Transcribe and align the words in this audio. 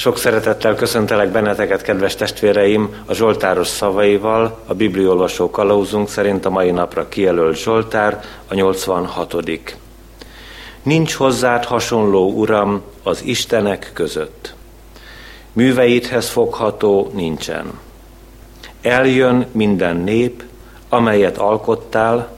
Sok 0.00 0.18
szeretettel 0.18 0.74
köszöntelek 0.74 1.30
benneteket, 1.30 1.82
kedves 1.82 2.14
testvéreim, 2.14 3.02
a 3.06 3.14
Zsoltáros 3.14 3.66
szavaival, 3.66 4.58
a 4.66 4.74
bibliolvasó 4.74 5.50
kalauzunk 5.50 6.08
szerint 6.08 6.44
a 6.44 6.50
mai 6.50 6.70
napra 6.70 7.08
kijelölt 7.08 7.56
Zsoltár, 7.56 8.24
a 8.48 8.54
86. 8.54 9.34
Nincs 10.82 11.14
hozzád 11.14 11.64
hasonló, 11.64 12.32
Uram, 12.32 12.82
az 13.02 13.22
Istenek 13.24 13.90
között. 13.94 14.54
Műveidhez 15.52 16.28
fogható 16.28 17.10
nincsen. 17.14 17.78
Eljön 18.82 19.46
minden 19.52 19.96
nép, 19.96 20.42
amelyet 20.88 21.38
alkottál, 21.38 22.36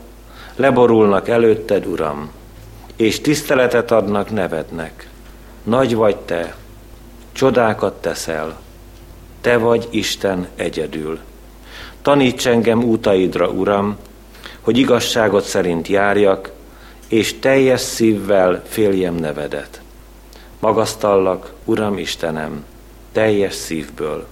leborulnak 0.56 1.28
előtted, 1.28 1.86
Uram, 1.86 2.30
és 2.96 3.20
tiszteletet 3.20 3.90
adnak 3.90 4.30
nevednek. 4.30 5.08
Nagy 5.64 5.94
vagy 5.94 6.16
te, 6.16 6.54
csodákat 7.32 8.00
teszel, 8.00 8.60
te 9.40 9.56
vagy 9.56 9.88
Isten 9.90 10.48
egyedül. 10.54 11.18
Taníts 12.02 12.46
engem 12.46 12.82
útaidra, 12.82 13.48
Uram, 13.48 13.96
hogy 14.60 14.78
igazságot 14.78 15.44
szerint 15.44 15.88
járjak, 15.88 16.50
és 17.08 17.38
teljes 17.38 17.80
szívvel 17.80 18.62
féljem 18.68 19.14
nevedet. 19.14 19.80
Magasztallak, 20.60 21.52
Uram 21.64 21.98
Istenem, 21.98 22.64
teljes 23.12 23.54
szívből, 23.54 24.26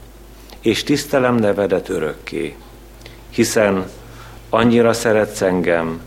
és 0.61 0.83
tisztelem 0.83 1.35
nevedet 1.35 1.89
örökké, 1.89 2.57
hiszen 3.31 3.91
annyira 4.51 4.93
szeretsz 4.93 5.41
engem, 5.43 6.01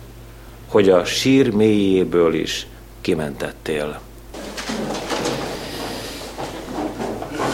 hogy 0.68 0.90
a 0.90 1.06
sír 1.06 1.54
mélyéből 1.54 2.34
is 2.34 2.68
kimentettél. 3.02 4.00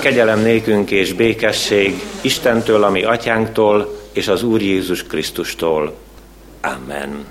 Kegyelem 0.02 0.40
nékünk 0.42 0.92
és 0.92 1.14
békesség 1.14 2.04
Istentől, 2.22 2.84
ami 2.84 3.04
atyánktól, 3.04 4.00
és 4.14 4.28
az 4.28 4.44
Úr 4.44 4.62
Jézus 4.62 5.04
Krisztustól. 5.04 5.94
Amen. 6.62 7.26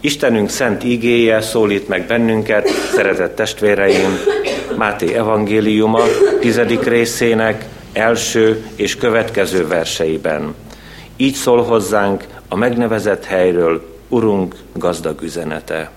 Istenünk 0.00 0.48
szent 0.48 0.84
igéje 0.84 1.40
szólít 1.40 1.88
meg 1.88 2.06
bennünket, 2.06 2.68
szeretett 2.68 3.36
testvéreim, 3.36 4.18
Máté 4.76 5.14
evangéliuma 5.14 6.02
tizedik 6.40 6.82
részének 6.82 7.64
első 7.92 8.66
és 8.76 8.96
következő 8.96 9.66
verseiben. 9.66 10.54
Így 11.16 11.34
szól 11.34 11.62
hozzánk 11.62 12.24
a 12.48 12.56
megnevezett 12.56 13.24
helyről 13.24 13.98
Urunk 14.08 14.54
gazdag 14.72 15.22
üzenete. 15.22 15.90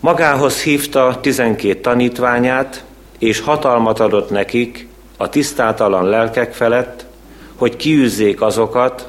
Magához 0.00 0.62
hívta 0.62 1.18
tizenkét 1.22 1.82
tanítványát, 1.82 2.84
és 3.18 3.40
hatalmat 3.40 4.00
adott 4.00 4.30
nekik 4.30 4.88
a 5.16 5.28
tisztátalan 5.28 6.04
lelkek 6.04 6.54
felett, 6.54 7.06
hogy 7.54 7.76
kiűzzék 7.76 8.40
azokat, 8.40 9.08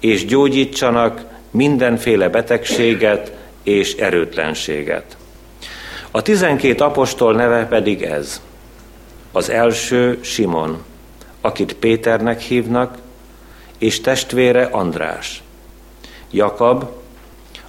és 0.00 0.24
gyógyítsanak 0.24 1.24
mindenféle 1.50 2.28
betegséget 2.28 3.32
és 3.62 3.94
erőtlenséget. 3.94 5.16
A 6.10 6.22
tizenkét 6.22 6.80
apostol 6.80 7.34
neve 7.34 7.66
pedig 7.66 8.02
ez. 8.02 8.40
Az 9.32 9.50
első 9.50 10.18
Simon, 10.22 10.82
akit 11.40 11.74
Péternek 11.74 12.40
hívnak, 12.40 12.98
és 13.78 14.00
testvére 14.00 14.64
András. 14.64 15.42
Jakab, 16.30 16.84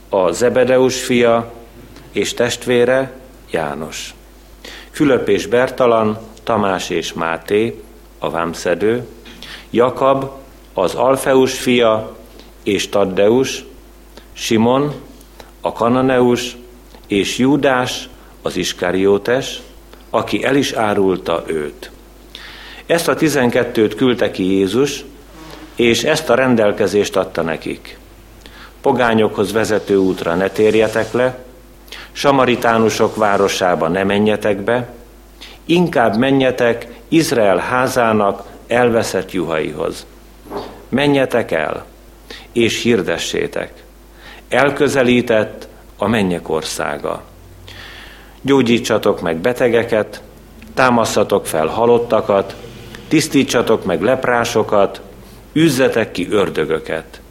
a 0.10 0.32
Zebedeus 0.32 1.04
fia, 1.04 1.52
és 2.12 2.34
testvére 2.34 3.12
János. 3.52 4.14
Fülöp 5.00 5.30
és 5.30 5.46
Bertalan, 5.46 6.18
Tamás 6.44 6.90
és 6.90 7.14
Máté, 7.14 7.82
a 8.18 8.30
vámszedő, 8.30 9.08
Jakab, 9.70 10.30
az 10.74 10.94
Alfeus 10.96 11.60
fia, 11.60 12.16
és 12.64 12.90
Taddeus, 12.90 13.64
Simon, 14.34 14.94
a 15.62 15.74
Kananeus, 15.74 16.58
és 17.08 17.38
Júdás, 17.38 18.10
az 18.42 18.58
Iskariótes, 18.58 19.62
aki 20.10 20.44
el 20.44 20.56
is 20.56 20.72
árulta 20.72 21.44
őt. 21.48 21.92
Ezt 22.86 23.08
a 23.08 23.16
tizenkettőt 23.16 23.96
küldte 23.96 24.32
ki 24.32 24.44
Jézus, 24.44 25.06
és 25.76 26.04
ezt 26.04 26.30
a 26.30 26.36
rendelkezést 26.36 27.16
adta 27.16 27.42
nekik. 27.42 27.98
Pogányokhoz 28.82 29.52
vezető 29.52 29.98
útra 29.98 30.36
ne 30.36 30.50
térjetek 30.50 31.14
le, 31.14 31.48
samaritánusok 32.20 33.16
városába 33.16 33.88
ne 33.88 34.04
menjetek 34.04 34.62
be, 34.62 34.88
inkább 35.66 36.18
menjetek 36.18 36.88
Izrael 37.08 37.58
házának 37.58 38.44
elveszett 38.68 39.32
juhaihoz. 39.32 40.06
Menjetek 40.90 41.52
el, 41.52 41.86
és 42.52 42.82
hirdessétek. 42.82 43.84
Elközelített 44.50 45.68
a 45.98 46.08
mennyek 46.08 46.50
országa. 46.50 47.24
Gyógyítsatok 48.42 49.22
meg 49.22 49.38
betegeket, 49.38 50.22
támasztatok 50.74 51.48
fel 51.48 51.68
halottakat, 51.68 52.56
tisztítsatok 53.08 53.86
meg 53.86 54.02
leprásokat, 54.02 55.02
üzzetek 55.54 56.12
ki 56.12 56.28
ördögöket. 56.30 57.22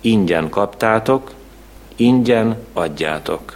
Ingyen 0.00 0.48
kaptátok, 0.48 1.32
ingyen 1.96 2.56
adjátok. 2.72 3.55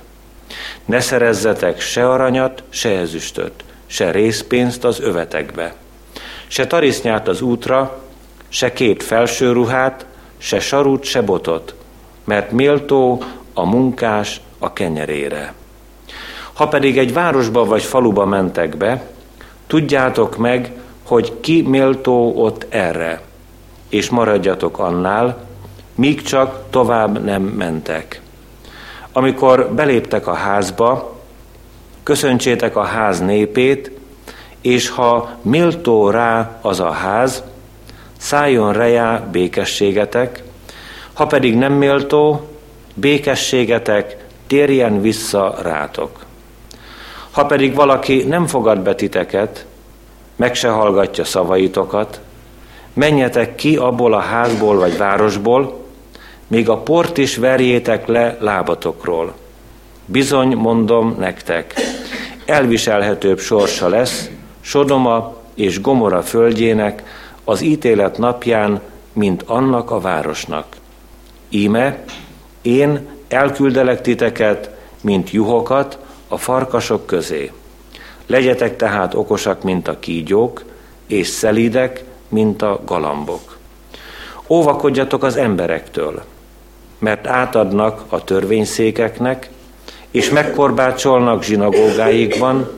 Ne 0.85 1.01
szerezzetek 1.01 1.81
se 1.81 2.09
aranyat, 2.09 2.63
se 2.69 2.99
ezüstöt, 2.99 3.53
se 3.87 4.11
részpénzt 4.11 4.85
az 4.85 5.01
övetekbe, 5.01 5.75
se 6.47 6.67
tarisznyát 6.67 7.29
az 7.29 7.41
útra, 7.41 8.01
se 8.49 8.73
két 8.73 9.03
felső 9.03 9.53
ruhát, 9.53 10.07
se 10.39 10.61
sarut, 10.61 11.05
se 11.05 11.23
botot, 11.23 11.75
mert 12.25 12.51
méltó 12.51 13.23
a 13.55 13.65
munkás 13.65 14.41
a 14.59 14.73
kenyerére. 14.73 15.55
Ha 16.53 16.69
pedig 16.69 16.99
egy 16.99 17.13
városba 17.13 17.65
vagy 17.65 17.83
faluba 17.83 18.25
mentek 18.25 18.77
be, 18.77 19.03
tudjátok 19.67 20.37
meg, 20.37 20.73
hogy 21.07 21.41
ki 21.41 21.63
méltó 21.63 22.33
ott 22.37 22.67
erre, 22.69 23.21
és 23.89 24.11
maradjatok 24.11 24.79
annál, 24.79 25.49
míg 25.95 26.23
csak 26.23 26.63
tovább 26.71 27.25
nem 27.25 27.43
mentek. 27.43 28.21
Amikor 29.13 29.69
beléptek 29.75 30.27
a 30.27 30.35
házba, 30.35 31.17
köszöntsétek 32.03 32.77
a 32.77 32.83
ház 32.83 33.21
népét, 33.21 33.91
és 34.61 34.89
ha 34.89 35.31
méltó 35.43 36.11
rá 36.11 36.59
az 36.61 36.81
a 36.81 36.91
ház, 36.91 37.43
szálljon 38.17 38.73
rejá 38.73 39.19
békességetek, 39.19 40.43
ha 41.13 41.27
pedig 41.27 41.57
nem 41.57 41.73
méltó, 41.73 42.49
békességetek 42.95 44.17
térjen 44.47 45.01
vissza 45.01 45.55
rátok. 45.63 46.19
Ha 47.31 47.47
pedig 47.47 47.75
valaki 47.75 48.23
nem 48.23 48.47
fogad 48.47 48.81
be 48.81 48.95
titeket, 48.95 49.67
meg 50.37 50.55
se 50.55 50.69
hallgatja 50.69 51.25
szavaitokat, 51.25 52.21
menjetek 52.93 53.55
ki 53.55 53.77
abból 53.77 54.15
a 54.15 54.19
házból 54.19 54.79
vagy 54.79 54.97
városból, 54.97 55.80
még 56.51 56.69
a 56.69 56.77
port 56.77 57.19
is 57.19 57.37
verjétek 57.37 58.07
le 58.07 58.37
lábatokról. 58.41 59.35
Bizony 60.07 60.57
mondom 60.57 61.17
nektek, 61.19 61.75
elviselhetőbb 62.47 63.39
sorsa 63.39 63.89
lesz 63.89 64.31
Sodoma 64.61 65.37
és 65.55 65.81
Gomora 65.81 66.23
földjének 66.23 67.03
az 67.45 67.61
ítélet 67.61 68.19
napján, 68.19 68.81
mint 69.13 69.43
annak 69.47 69.91
a 69.91 70.01
városnak. 70.01 70.67
Íme, 71.49 72.05
én 72.63 73.09
elküldelek 73.29 74.01
titeket, 74.01 74.71
mint 75.01 75.31
juhokat 75.31 75.99
a 76.29 76.37
farkasok 76.37 77.07
közé. 77.07 77.53
Legyetek 78.27 78.77
tehát 78.77 79.15
okosak, 79.15 79.63
mint 79.63 79.89
a 79.89 79.99
kígyók, 79.99 80.65
és 81.07 81.27
szelídek, 81.27 82.05
mint 82.29 82.63
a 82.63 82.81
galambok. 82.87 83.59
Óvakodjatok 84.49 85.23
az 85.23 85.37
emberektől, 85.37 86.23
mert 87.01 87.27
átadnak 87.27 88.05
a 88.09 88.25
törvényszékeknek, 88.25 89.51
és 90.11 90.31
megkorbácsolnak 90.31 91.43
zsinagógáikban, 91.43 92.71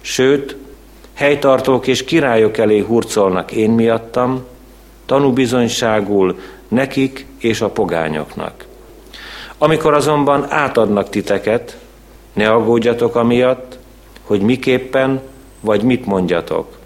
sőt, 0.00 0.56
helytartók 1.14 1.86
és 1.86 2.04
királyok 2.04 2.56
elé 2.58 2.78
hurcolnak 2.78 3.52
én 3.52 3.70
miattam, 3.70 4.44
tanúbizonyságul 5.06 6.38
nekik 6.68 7.26
és 7.38 7.60
a 7.60 7.68
pogányoknak. 7.68 8.64
Amikor 9.58 9.94
azonban 9.94 10.50
átadnak 10.50 11.08
titeket, 11.08 11.76
ne 12.32 12.50
aggódjatok 12.50 13.16
amiatt, 13.16 13.78
hogy 14.22 14.40
miképpen 14.40 15.20
vagy 15.60 15.82
mit 15.82 16.06
mondjatok, 16.06 16.78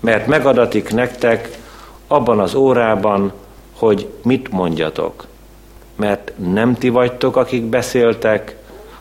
mert 0.00 0.26
megadatik 0.26 0.92
nektek 0.92 1.58
abban 2.06 2.40
az 2.40 2.54
órában, 2.54 3.32
hogy 3.76 4.08
mit 4.22 4.50
mondjatok. 4.50 5.26
Mert 5.96 6.32
nem 6.36 6.74
ti 6.74 6.88
vagytok, 6.88 7.36
akik 7.36 7.62
beszéltek, 7.62 8.56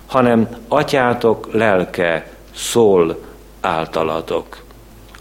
hanem 0.05 0.49
atyátok 0.67 1.53
lelke 1.53 2.29
szól 2.55 3.19
általatok. 3.61 4.63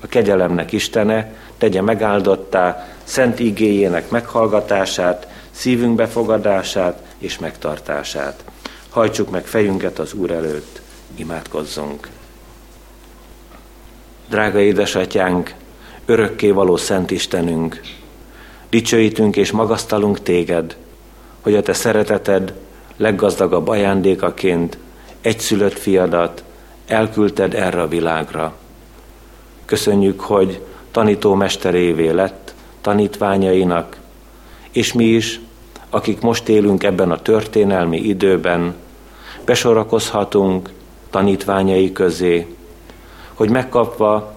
a 0.02 0.06
kegyelemnek 0.06 0.72
Istene, 0.72 1.32
tegye 1.58 1.82
megáldottá 1.82 2.88
szent 3.04 3.38
igéjének 3.38 4.10
meghallgatását, 4.10 5.28
szívünk 5.50 5.94
befogadását 5.94 7.02
és 7.18 7.38
megtartását. 7.38 8.44
Hajtsuk 8.88 9.30
meg 9.30 9.46
fejünket 9.46 9.98
az 9.98 10.12
Úr 10.12 10.30
előtt, 10.30 10.80
imádkozzunk. 11.14 12.08
Drága 14.28 14.60
édesatyánk, 14.60 15.54
örökké 16.06 16.50
való 16.50 16.76
Szent 16.76 17.10
Istenünk, 17.10 17.80
dicsőítünk 18.70 19.36
és 19.36 19.50
magasztalunk 19.50 20.22
téged, 20.22 20.76
hogy 21.44 21.54
a 21.54 21.62
te 21.62 21.72
szereteted 21.72 22.54
leggazdagabb 22.96 23.68
ajándékaként 23.68 24.78
egyszülött 25.20 25.78
fiadat 25.78 26.42
elküldted 26.86 27.54
erre 27.54 27.82
a 27.82 27.88
világra. 27.88 28.54
Köszönjük, 29.64 30.20
hogy 30.20 30.60
tanító 30.90 31.34
mesterévé 31.34 32.10
lett 32.10 32.54
tanítványainak, 32.80 33.96
és 34.70 34.92
mi 34.92 35.04
is, 35.04 35.40
akik 35.90 36.20
most 36.20 36.48
élünk 36.48 36.84
ebben 36.84 37.10
a 37.10 37.22
történelmi 37.22 37.98
időben, 37.98 38.74
besorakozhatunk 39.44 40.70
tanítványai 41.10 41.92
közé, 41.92 42.56
hogy 43.34 43.50
megkapva 43.50 44.34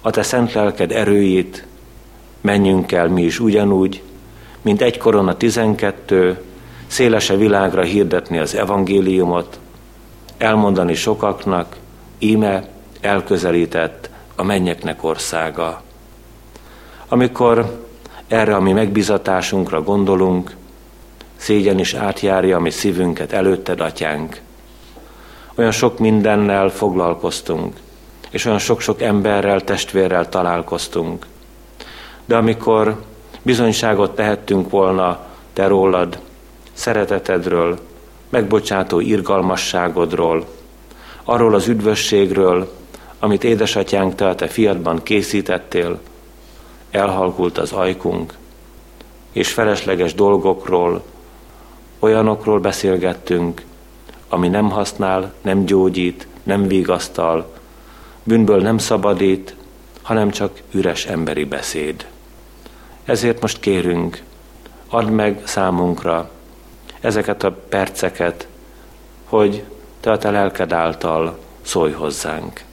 a 0.00 0.10
te 0.10 0.22
szent 0.22 0.52
lelked 0.52 0.92
erőjét, 0.92 1.66
menjünk 2.40 2.92
el 2.92 3.08
mi 3.08 3.22
is 3.22 3.40
ugyanúgy, 3.40 4.02
mint 4.66 4.82
egy 4.82 4.98
korona 4.98 5.36
tizenkettő, 5.36 6.42
szélese 6.86 7.36
világra 7.36 7.82
hirdetni 7.82 8.38
az 8.38 8.54
evangéliumot, 8.54 9.58
elmondani 10.38 10.94
sokaknak, 10.94 11.76
íme 12.18 12.68
elközelített 13.00 14.10
a 14.36 14.42
mennyeknek 14.42 15.04
országa. 15.04 15.82
Amikor 17.08 17.86
erre 18.28 18.54
a 18.54 18.60
mi 18.60 18.72
megbizatásunkra 18.72 19.82
gondolunk, 19.82 20.56
szégyen 21.36 21.78
is 21.78 21.94
átjárja 21.94 22.56
a 22.56 22.60
mi 22.60 22.70
szívünket 22.70 23.32
előtted, 23.32 23.80
atyánk. 23.80 24.40
Olyan 25.54 25.72
sok 25.72 25.98
mindennel 25.98 26.68
foglalkoztunk, 26.68 27.76
és 28.30 28.44
olyan 28.44 28.58
sok-sok 28.58 29.02
emberrel, 29.02 29.60
testvérrel 29.60 30.28
találkoztunk. 30.28 31.26
De 32.24 32.36
amikor 32.36 32.96
bizonyságot 33.46 34.14
tehettünk 34.14 34.70
volna 34.70 35.18
te 35.52 35.66
rólad, 35.66 36.18
szeretetedről, 36.72 37.78
megbocsátó 38.28 39.00
irgalmasságodról, 39.00 40.46
arról 41.24 41.54
az 41.54 41.68
üdvösségről, 41.68 42.72
amit 43.18 43.44
édesatyánk 43.44 44.14
te 44.14 44.28
a 44.28 44.34
te 44.34 44.46
fiatban 44.46 45.02
készítettél, 45.02 45.98
elhalkult 46.90 47.58
az 47.58 47.72
ajkunk, 47.72 48.34
és 49.32 49.52
felesleges 49.52 50.14
dolgokról, 50.14 51.02
olyanokról 51.98 52.60
beszélgettünk, 52.60 53.62
ami 54.28 54.48
nem 54.48 54.70
használ, 54.70 55.32
nem 55.42 55.64
gyógyít, 55.64 56.26
nem 56.42 56.66
vigasztal, 56.66 57.52
bűnből 58.22 58.60
nem 58.60 58.78
szabadít, 58.78 59.54
hanem 60.02 60.30
csak 60.30 60.60
üres 60.70 61.06
emberi 61.06 61.44
beszéd. 61.44 62.06
Ezért 63.06 63.40
most 63.40 63.60
kérünk, 63.60 64.22
add 64.88 65.04
meg 65.04 65.40
számunkra 65.44 66.30
ezeket 67.00 67.42
a 67.42 67.52
perceket, 67.68 68.48
hogy 69.24 69.62
te 70.00 70.10
a 70.10 70.18
te 70.18 70.30
lelked 70.30 70.72
által 70.72 71.38
szólj 71.62 71.92
hozzánk. 71.92 72.64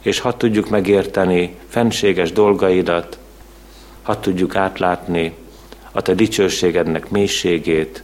És 0.00 0.18
ha 0.18 0.36
tudjuk 0.36 0.68
megérteni 0.68 1.56
fenséges 1.68 2.32
dolgaidat, 2.32 3.18
ha 4.02 4.20
tudjuk 4.20 4.56
átlátni 4.56 5.36
a 5.92 6.02
te 6.02 6.14
dicsőségednek 6.14 7.08
mélységét, 7.08 8.02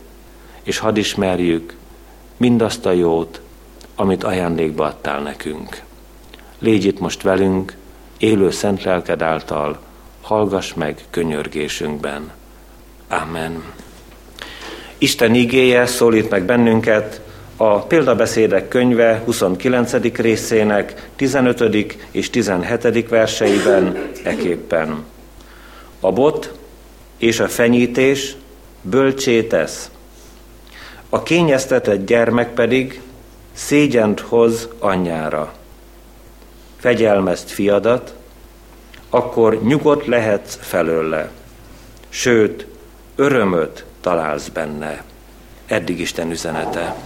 és 0.63 0.79
hadd 0.79 0.97
ismerjük 0.97 1.77
mindazt 2.37 2.87
a 2.87 2.93
jót, 2.93 3.41
amit 3.95 4.25
ajándékba 4.25 4.85
adtál 4.85 5.21
nekünk. 5.21 5.83
Légy 6.59 6.85
itt 6.85 6.99
most 6.99 7.23
velünk, 7.23 7.77
élő 8.19 8.51
szent 8.51 8.83
lelked 8.83 9.23
által, 9.23 9.79
hallgass 10.27 10.75
meg 10.75 11.05
könyörgésünkben. 11.11 12.31
Amen. 13.09 13.65
Isten 14.99 15.35
igéje 15.35 15.87
szólít 15.87 16.31
meg 16.31 16.45
bennünket 16.45 17.21
a 17.57 17.79
példabeszédek 17.79 18.69
könyve 18.69 19.23
29. 19.25 19.93
részének 20.17 21.09
15. 21.17 21.61
és 22.11 22.31
17. 22.31 23.09
verseiben 23.09 24.11
eképpen. 24.23 25.05
A 26.01 26.13
bot 26.13 26.55
és 27.19 27.41
a 27.41 27.49
fenyítés 27.49 28.37
bölcsé 28.83 29.43
tesz, 29.43 29.91
a 31.09 31.23
kényeztetett 31.23 32.07
gyermek 32.07 32.55
pedig 32.55 33.01
szégyent 33.53 34.21
hoz 34.21 34.69
anyjára. 34.79 35.53
Fegyelmezt 36.77 37.51
fiadat, 37.51 38.16
akkor 39.11 39.63
nyugodt 39.63 40.07
lehetsz 40.07 40.59
felőle, 40.61 41.31
sőt, 42.09 42.67
örömöt 43.17 43.85
találsz 44.01 44.49
benne. 44.49 45.03
Eddig 45.67 46.01
Isten 46.01 46.31
üzenete. 46.31 46.97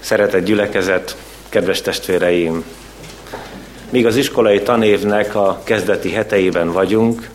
Szeretett 0.00 0.44
gyülekezet, 0.44 1.16
kedves 1.48 1.80
testvéreim! 1.80 2.64
Míg 3.90 4.06
az 4.06 4.16
iskolai 4.16 4.62
tanévnek 4.62 5.34
a 5.34 5.60
kezdeti 5.64 6.12
heteiben 6.12 6.72
vagyunk, 6.72 7.30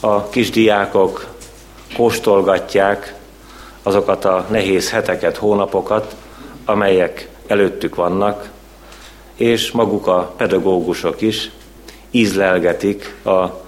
a 0.00 0.28
kisdiákok 0.28 1.26
kóstolgatják 1.96 3.14
azokat 3.82 4.24
a 4.24 4.46
nehéz 4.50 4.90
heteket, 4.90 5.36
hónapokat, 5.36 6.16
amelyek 6.64 7.28
előttük 7.46 7.94
vannak, 7.94 8.50
és 9.34 9.70
maguk 9.70 10.06
a 10.06 10.34
pedagógusok 10.36 11.20
is 11.20 11.50
ízlelgetik 12.10 13.14
a 13.24 13.64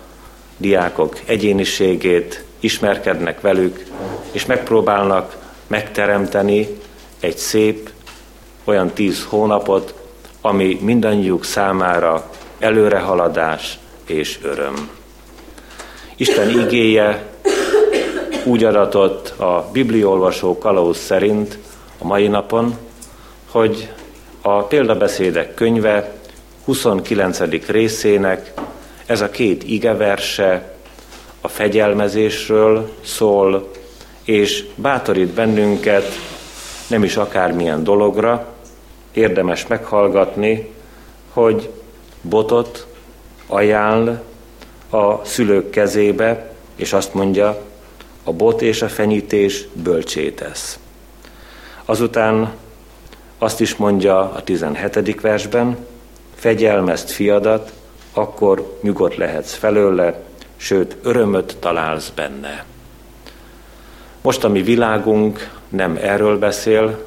diákok 0.57 1.17
egyéniségét, 1.25 2.45
ismerkednek 2.61 3.41
velük, 3.41 3.85
és 4.33 4.47
megpróbálnak 4.47 5.37
megteremteni 5.67 6.69
egy 7.21 7.37
szép, 7.37 7.91
olyan 8.65 8.91
tíz 8.91 9.25
hónapot, 9.25 9.95
ami 10.41 10.79
mindannyiuk 10.81 11.45
számára 11.45 12.31
előrehaladás 12.59 13.79
és 14.07 14.39
öröm. 14.43 14.89
Isten 16.17 16.49
igéje 16.49 17.27
úgy 18.45 18.65
adatott 18.65 19.29
a 19.29 19.69
bibliolvasó 19.73 20.59
kalauz 20.59 20.97
szerint 20.97 21.59
a 21.99 22.07
mai 22.07 22.29
napon, 22.29 22.77
hogy 23.51 23.93
a 24.43 24.63
példabeszédek 24.63 25.55
könyve 25.55 26.18
29. 26.69 27.67
részének 27.67 28.53
ez 29.07 29.21
a 29.21 29.31
két 29.31 29.63
igeverse 29.65 30.75
a 31.41 31.49
fegyelmezésről 31.49 32.93
szól, 33.05 33.71
és 34.25 34.65
bátorít 34.75 35.29
bennünket 35.29 36.05
nem 36.87 37.05
is 37.05 37.17
akármilyen 37.17 37.85
dologra, 37.85 38.47
érdemes 39.13 39.67
meghallgatni, 39.67 40.71
hogy 41.33 41.71
botot 42.23 42.87
ajánl 43.47 44.23
a 44.91 45.25
szülők 45.25 45.71
kezébe, 45.71 46.53
és 46.77 46.93
azt 46.93 47.15
mondja, 47.15 47.63
a 48.25 48.33
bot 48.33 48.63
és 48.63 48.83
a 48.83 48.89
fenyítés 48.89 49.65
bölcsé 49.73 50.31
tesz. 50.31 50.79
Azután 51.85 52.53
azt 53.39 53.61
is 53.61 53.77
mondja 53.77 54.19
a 54.33 54.43
17. 54.43 55.21
versben, 55.21 55.77
fegyelmezt 56.39 57.11
fiadat, 57.11 57.73
akkor 58.13 58.79
nyugodt 58.81 59.17
lehetsz 59.17 59.55
felőle, 59.55 60.23
sőt 60.57 60.97
örömöt 61.03 61.57
találsz 61.61 62.11
benne. 62.15 62.65
Most 64.23 64.45
a 64.45 64.49
mi 64.49 64.63
világunk 64.63 65.51
nem 65.69 65.99
erről 66.01 66.39
beszél, 66.39 67.05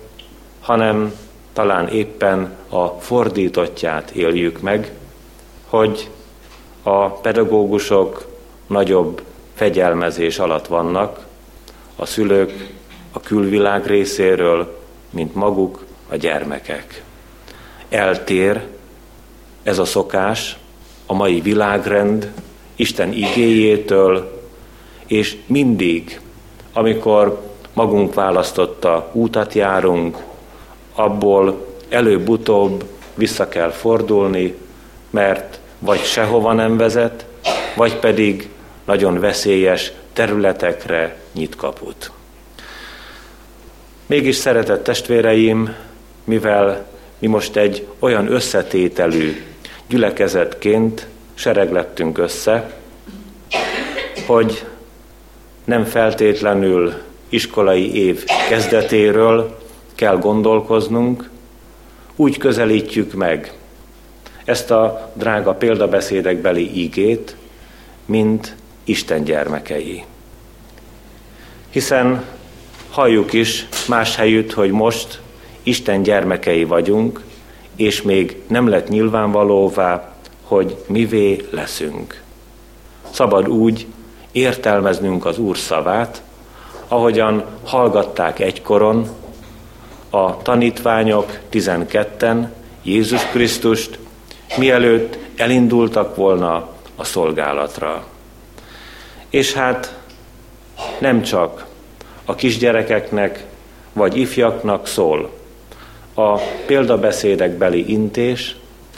hanem 0.62 1.14
talán 1.54 1.88
éppen 1.88 2.56
a 2.70 2.88
fordítottját 2.88 4.12
éljük 4.12 4.62
meg, 4.62 4.92
hogy 5.68 6.10
a 6.84 7.10
pedagógusok 7.10 8.28
nagyobb 8.68 9.22
fegyelmezés 9.54 10.40
alatt 10.40 10.68
vannak, 10.68 11.26
a 11.96 12.06
szülők 12.06 12.70
a 13.12 13.20
külvilág 13.20 13.86
részéről, 13.86 14.80
mint 15.10 15.36
maguk 15.36 15.86
a 16.10 16.16
gyermekek. 16.16 17.04
Eltér 17.90 18.62
ez 19.64 19.80
a 19.80 19.86
szokás 19.86 20.58
a 21.06 21.14
mai 21.14 21.42
világrend 21.42 22.32
Isten 22.76 23.12
igéjétől, 23.12 24.42
és 25.08 25.38
mindig, 25.46 26.20
amikor 26.74 27.42
magunk 27.74 28.14
választotta 28.14 29.10
útat 29.12 29.54
járunk, 29.54 30.18
abból 30.96 31.66
előbb-utóbb 31.90 32.84
vissza 33.16 33.48
kell 33.48 33.70
fordulni, 33.70 34.56
mert 35.10 35.60
vagy 35.80 36.04
sehova 36.04 36.54
nem 36.54 36.78
vezet, 36.78 37.26
vagy 37.76 37.96
pedig 37.96 38.50
nagyon 38.86 39.20
veszélyes 39.20 39.92
területekre 40.14 41.16
nyit 41.34 41.56
kaput. 41.56 42.12
Mégis 44.06 44.36
szeretett 44.36 44.84
testvéreim, 44.84 45.76
mivel 46.24 46.86
mi 47.20 47.28
most 47.28 47.56
egy 47.56 47.88
olyan 48.00 48.32
összetételű 48.32 49.51
gyülekezetként 49.92 51.08
sereglettünk 51.34 52.18
össze, 52.18 52.74
hogy 54.28 54.66
nem 55.64 55.84
feltétlenül 55.84 56.94
iskolai 57.30 57.96
év 57.96 58.24
kezdetéről 58.50 59.58
kell 59.96 60.18
gondolkoznunk, 60.18 61.30
úgy 62.16 62.38
közelítjük 62.38 63.14
meg 63.14 63.54
ezt 64.46 64.72
a 64.72 65.12
drága 65.14 65.54
példabeszédekbeli 65.54 66.80
ígét, 66.80 67.36
mint 68.06 68.56
Isten 68.84 69.24
gyermekei. 69.24 70.04
Hiszen 71.70 72.24
halljuk 72.90 73.34
is 73.34 73.68
más 73.88 74.16
helyütt, 74.16 74.54
hogy 74.54 74.72
most 74.72 75.20
Isten 75.64 76.04
gyermekei 76.04 76.64
vagyunk, 76.64 77.22
és 77.76 78.02
még 78.02 78.42
nem 78.48 78.68
lett 78.68 78.88
nyilvánvalóvá, 78.88 80.14
hogy 80.44 80.78
mivé 80.88 81.46
leszünk. 81.50 82.22
Szabad 83.12 83.48
úgy 83.48 83.88
értelmeznünk 84.32 85.26
az 85.26 85.38
Úr 85.38 85.58
szavát, 85.58 86.22
ahogyan 86.88 87.46
hallgatták 87.64 88.40
egykoron 88.40 89.08
a 90.10 90.42
tanítványok 90.42 91.40
12-en 91.52 92.48
Jézus 92.82 93.26
Krisztust, 93.26 94.00
mielőtt 94.58 95.18
elindultak 95.36 96.16
volna 96.16 96.70
a 96.96 97.04
szolgálatra. 97.04 98.04
És 99.30 99.54
hát 99.54 100.00
nem 101.00 101.22
csak 101.22 101.66
a 102.26 102.36
kisgyerekeknek 102.36 103.46
vagy 103.94 104.18
ifjaknak 104.18 104.88
szól 104.88 105.41
a 106.22 106.40
példabeszédekbeli 106.66 107.92
intés, 107.92 108.56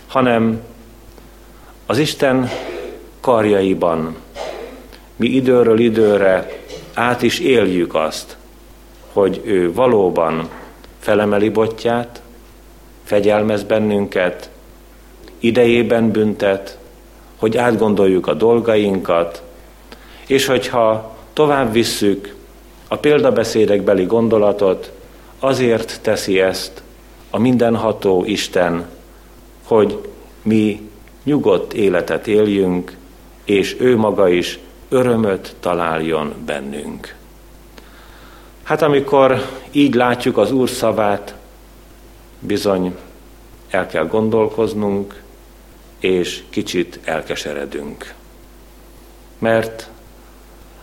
hanem 0.08 0.62
az 1.86 1.98
Isten 1.98 2.50
karjaiban. 3.22 4.16
Mi 5.16 5.28
időről 5.28 5.80
időre 5.80 6.62
át 6.94 7.22
is 7.22 7.40
éljük 7.40 7.96
azt, 7.96 8.38
hogy 9.14 9.42
ő 9.44 9.74
valóban 9.74 10.50
felemeli 11.00 11.50
botját, 11.50 12.22
fegyelmez 13.04 13.64
bennünket, 13.64 14.50
idejében 15.40 16.12
büntet, 16.12 16.78
hogy 17.38 17.58
átgondoljuk 17.58 18.28
a 18.28 18.34
dolgainkat, 18.34 19.42
és 20.28 20.46
hogyha 20.46 21.16
tovább 21.34 21.72
visszük 21.72 22.36
a 22.88 22.98
példabeszédekbeli 22.98 24.06
gondolatot, 24.06 24.92
azért 25.40 26.00
teszi 26.02 26.42
ezt 26.42 26.82
a 27.36 27.40
mindenható 27.40 28.24
Isten, 28.26 28.86
hogy 29.64 30.10
mi 30.42 30.90
nyugodt 31.24 31.74
életet 31.74 32.28
éljünk, 32.28 32.96
és 33.44 33.76
ő 33.80 33.98
maga 33.98 34.30
is 34.30 34.60
örömöt 34.90 35.56
találjon 35.60 36.34
bennünk. 36.46 37.16
Hát 38.64 38.82
amikor 38.82 39.46
így 39.72 39.94
látjuk 39.94 40.38
az 40.38 40.52
Úr 40.52 40.70
szavát, 40.70 41.36
bizony 42.40 42.96
el 43.70 43.88
kell 43.88 44.08
gondolkoznunk, 44.08 45.22
és 46.00 46.44
kicsit 46.50 47.00
elkeseredünk. 47.04 48.14
Mert 49.40 49.90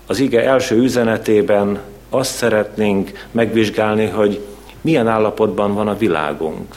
az 0.07 0.19
ige 0.19 0.45
első 0.45 0.76
üzenetében 0.76 1.80
azt 2.09 2.35
szeretnénk 2.35 3.26
megvizsgálni, 3.30 4.07
hogy 4.07 4.40
milyen 4.80 5.08
állapotban 5.08 5.75
van 5.75 5.88
a 5.88 5.96
világunk. 5.96 6.75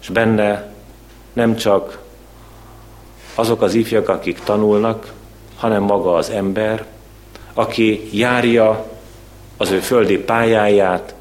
És 0.00 0.08
benne 0.08 0.72
nem 1.32 1.56
csak 1.56 1.98
azok 3.34 3.62
az 3.62 3.74
ifjak, 3.74 4.08
akik 4.08 4.38
tanulnak, 4.38 5.12
hanem 5.56 5.82
maga 5.82 6.14
az 6.14 6.30
ember, 6.30 6.84
aki 7.54 8.08
járja 8.12 8.86
az 9.56 9.70
ő 9.70 9.78
földi 9.78 10.18
pályáját, 10.18 11.14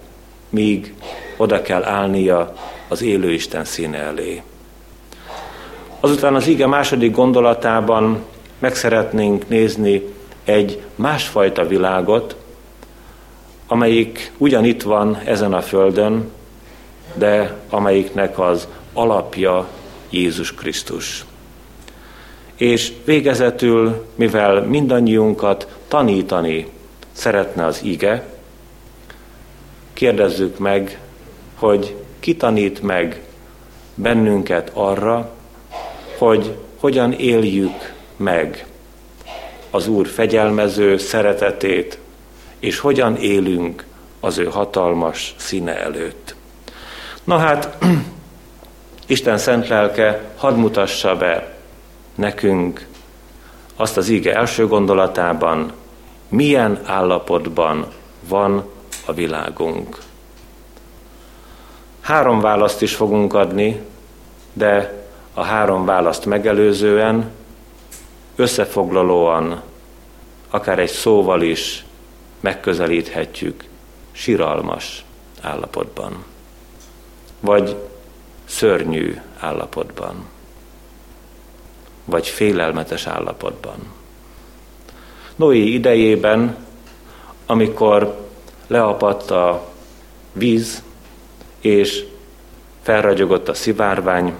míg 0.49 0.93
oda 1.37 1.61
kell 1.61 1.83
állnia 1.83 2.53
az 2.87 3.01
élő 3.01 3.31
Isten 3.31 3.65
színe 3.65 3.97
elé. 3.97 4.41
Azután 5.99 6.35
az 6.35 6.47
ige 6.47 6.67
második 6.67 7.11
gondolatában 7.11 8.23
meg 8.59 8.75
szeretnénk 8.75 9.47
nézni 9.47 10.01
egy 10.43 10.81
másfajta 10.95 11.67
világot, 11.67 12.35
amelyik 13.67 14.31
ugyanitt 14.37 14.81
van 14.81 15.17
ezen 15.25 15.53
a 15.53 15.61
földön, 15.61 16.31
de 17.13 17.55
amelyiknek 17.69 18.39
az 18.39 18.67
alapja 18.93 19.67
Jézus 20.09 20.53
Krisztus. 20.53 21.25
És 22.55 22.91
végezetül, 23.05 24.05
mivel 24.15 24.61
mindannyiunkat 24.61 25.67
tanítani 25.87 26.67
szeretne 27.11 27.65
az 27.65 27.83
ige, 27.83 28.27
kérdezzük 29.93 30.57
meg, 30.57 30.99
hogy 31.55 31.95
ki 32.19 32.35
tanít 32.35 32.81
meg 32.81 33.21
bennünket 33.95 34.71
arra, 34.73 35.29
hogy 36.17 36.57
hogyan 36.79 37.11
éljük 37.13 37.93
meg 38.17 38.65
az 39.69 39.87
Úr 39.87 40.07
fegyelmező 40.07 40.97
szeretetét, 40.97 41.99
és 42.59 42.79
hogyan 42.79 43.15
élünk 43.15 43.85
az 44.19 44.37
ő 44.37 44.45
hatalmas 44.45 45.35
színe 45.37 45.79
előtt. 45.79 46.35
Na 47.23 47.37
hát, 47.37 47.77
Isten 49.07 49.37
szent 49.37 49.67
lelke 49.67 50.21
hadd 50.35 50.55
mutassa 50.55 51.15
be 51.15 51.55
nekünk 52.15 52.87
azt 53.75 53.97
az 53.97 54.09
ige 54.09 54.35
első 54.35 54.67
gondolatában, 54.67 55.71
milyen 56.27 56.79
állapotban 56.85 57.87
van 58.27 58.69
a 59.05 59.13
világunk. 59.13 59.99
Három 62.01 62.39
választ 62.39 62.81
is 62.81 62.95
fogunk 62.95 63.33
adni, 63.33 63.81
de 64.53 65.03
a 65.33 65.43
három 65.43 65.85
választ 65.85 66.25
megelőzően 66.25 67.31
összefoglalóan, 68.35 69.61
akár 70.49 70.79
egy 70.79 70.89
szóval 70.89 71.41
is 71.41 71.85
megközelíthetjük 72.45 73.63
siralmas 74.11 75.05
állapotban, 75.41 76.23
vagy 77.39 77.75
szörnyű 78.45 79.21
állapotban, 79.39 80.25
vagy 82.05 82.27
félelmetes 82.27 83.07
állapotban. 83.07 83.75
Noé 85.35 85.59
idejében, 85.59 86.57
amikor 87.45 88.27
leapadt 88.67 89.31
a 89.31 89.71
víz, 90.33 90.83
és 91.61 92.05
felragyogott 92.81 93.49
a 93.49 93.53
szivárvány, 93.53 94.33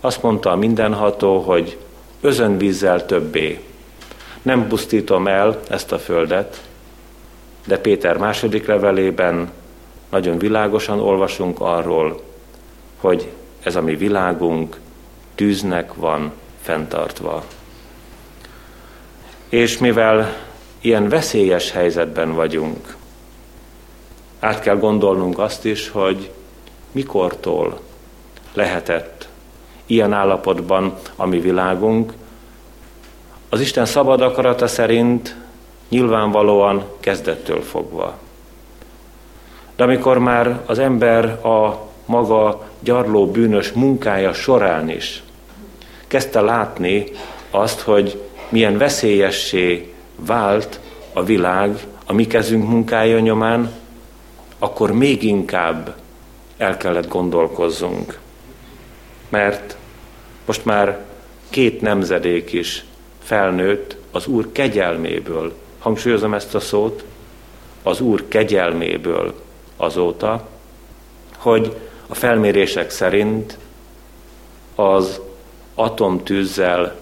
azt 0.00 0.22
mondta 0.22 0.50
a 0.50 0.56
mindenható, 0.56 1.40
hogy 1.40 1.78
özönvízzel 2.20 3.06
többé. 3.06 3.60
Nem 4.42 4.68
pusztítom 4.68 5.26
el 5.26 5.60
ezt 5.68 5.92
a 5.92 5.98
földet, 5.98 6.65
de 7.66 7.78
Péter 7.78 8.16
második 8.16 8.66
levelében 8.66 9.50
nagyon 10.10 10.38
világosan 10.38 11.00
olvasunk 11.00 11.60
arról, 11.60 12.22
hogy 12.96 13.32
ez 13.62 13.76
a 13.76 13.82
mi 13.82 13.96
világunk 13.96 14.76
tűznek 15.34 15.94
van 15.94 16.32
fenntartva. 16.60 17.44
És 19.48 19.78
mivel 19.78 20.36
ilyen 20.80 21.08
veszélyes 21.08 21.70
helyzetben 21.70 22.34
vagyunk, 22.34 22.96
át 24.40 24.60
kell 24.60 24.76
gondolnunk 24.76 25.38
azt 25.38 25.64
is, 25.64 25.88
hogy 25.88 26.30
mikortól 26.92 27.80
lehetett 28.52 29.28
ilyen 29.86 30.12
állapotban 30.12 30.94
a 31.16 31.26
mi 31.26 31.40
világunk. 31.40 32.12
Az 33.48 33.60
Isten 33.60 33.86
szabad 33.86 34.20
akarata 34.20 34.66
szerint 34.66 35.36
nyilvánvalóan 35.88 36.84
kezdettől 37.00 37.62
fogva. 37.62 38.18
De 39.76 39.84
amikor 39.84 40.18
már 40.18 40.60
az 40.66 40.78
ember 40.78 41.24
a 41.46 41.88
maga 42.04 42.68
gyarló 42.80 43.30
bűnös 43.30 43.72
munkája 43.72 44.32
során 44.32 44.90
is 44.90 45.22
kezdte 46.06 46.40
látni 46.40 47.04
azt, 47.50 47.80
hogy 47.80 48.20
milyen 48.48 48.78
veszélyessé 48.78 49.94
vált 50.16 50.80
a 51.12 51.22
világ 51.22 51.86
a 52.06 52.12
mi 52.12 52.26
kezünk 52.26 52.68
munkája 52.68 53.18
nyomán, 53.18 53.72
akkor 54.58 54.92
még 54.92 55.22
inkább 55.22 55.94
el 56.56 56.76
kellett 56.76 57.08
gondolkozzunk. 57.08 58.18
Mert 59.28 59.76
most 60.44 60.64
már 60.64 60.98
két 61.50 61.80
nemzedék 61.80 62.52
is 62.52 62.84
felnőtt 63.22 63.96
az 64.10 64.26
Úr 64.26 64.52
kegyelméből. 64.52 65.52
Hangsúlyozom 65.86 66.34
ezt 66.34 66.54
a 66.54 66.60
szót, 66.60 67.04
az 67.82 68.00
Úr 68.00 68.28
kegyelméből 68.28 69.34
azóta, 69.76 70.48
hogy 71.36 71.76
a 72.06 72.14
felmérések 72.14 72.90
szerint 72.90 73.58
az 74.74 75.20
atomtűzzel 75.74 76.96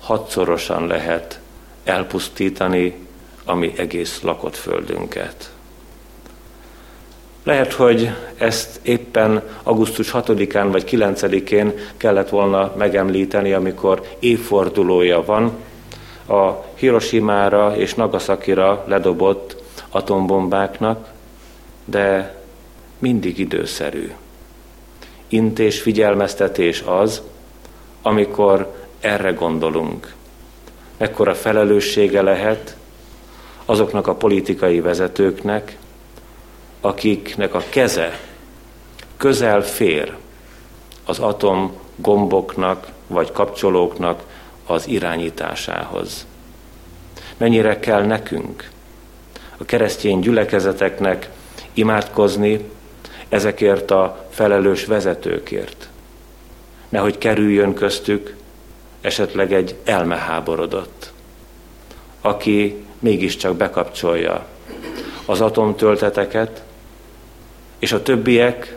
hatszorosan 0.00 0.86
lehet 0.86 1.40
elpusztítani 1.84 3.06
a 3.44 3.54
mi 3.54 3.72
egész 3.76 4.20
lakott 4.22 4.56
földünket. 4.56 5.50
Lehet, 7.42 7.72
hogy 7.72 8.10
ezt 8.36 8.80
éppen 8.82 9.42
augusztus 9.62 10.10
6-án 10.12 10.68
vagy 10.70 10.84
9-én 10.90 11.72
kellett 11.96 12.28
volna 12.28 12.72
megemlíteni, 12.76 13.52
amikor 13.52 14.02
évfordulója 14.18 15.24
van 15.24 15.52
a 16.26 16.50
Hiroshima-ra 16.74 17.76
és 17.76 17.94
Nagasakira 17.94 18.84
ledobott 18.86 19.62
atombombáknak, 19.90 21.12
de 21.84 22.38
mindig 22.98 23.38
időszerű. 23.38 24.12
Intés 25.28 25.80
figyelmeztetés 25.80 26.82
az, 26.82 27.22
amikor 28.02 28.74
erre 29.00 29.30
gondolunk. 29.30 30.14
Ekkora 30.96 31.34
felelőssége 31.34 32.22
lehet 32.22 32.76
azoknak 33.64 34.06
a 34.06 34.14
politikai 34.14 34.80
vezetőknek, 34.80 35.78
akiknek 36.80 37.54
a 37.54 37.62
keze 37.68 38.20
közel 39.16 39.62
fér 39.62 40.16
az 41.04 41.18
atom 41.18 41.72
gomboknak 41.96 42.88
vagy 43.06 43.32
kapcsolóknak 43.32 44.22
az 44.66 44.88
irányításához. 44.88 46.26
Mennyire 47.36 47.80
kell 47.80 48.04
nekünk, 48.04 48.68
a 49.56 49.64
keresztény 49.64 50.20
gyülekezeteknek 50.20 51.30
imádkozni 51.72 52.70
ezekért 53.28 53.90
a 53.90 54.26
felelős 54.30 54.84
vezetőkért. 54.84 55.88
Nehogy 56.88 57.18
kerüljön 57.18 57.74
köztük 57.74 58.36
esetleg 59.00 59.52
egy 59.52 59.76
elmeháborodott, 59.84 61.12
aki 62.20 62.84
mégiscsak 62.98 63.56
bekapcsolja 63.56 64.46
az 65.26 65.40
atomtölteteket, 65.40 66.62
és 67.78 67.92
a 67.92 68.02
többiek 68.02 68.76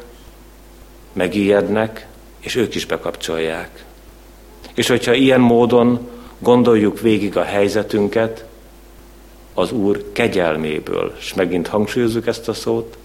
megijednek, 1.14 2.08
és 2.40 2.56
ők 2.56 2.76
is 2.76 2.86
bekapcsolják. 2.86 3.86
És 4.78 4.88
hogyha 4.88 5.14
ilyen 5.14 5.40
módon 5.40 6.10
gondoljuk 6.40 7.00
végig 7.00 7.38
a 7.38 7.44
helyzetünket, 7.44 8.46
az 9.54 9.72
Úr 9.72 10.04
kegyelméből, 10.12 11.14
és 11.20 11.34
megint 11.34 11.68
hangsúlyozzuk 11.68 12.28
ezt 12.28 12.48
a 12.48 12.54
szót, 12.54 12.98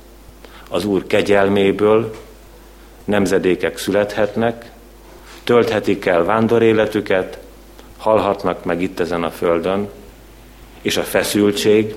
az 0.68 0.84
Úr 0.84 1.06
kegyelméből 1.06 2.14
nemzedékek 3.04 3.78
születhetnek, 3.78 4.72
tölthetik 5.44 6.06
el 6.06 6.24
vándoréletüket, 6.24 7.38
halhatnak 7.96 8.64
meg 8.64 8.82
itt 8.82 9.00
ezen 9.00 9.22
a 9.22 9.30
földön, 9.30 9.88
és 10.82 10.96
a 10.96 11.02
feszültség 11.02 11.94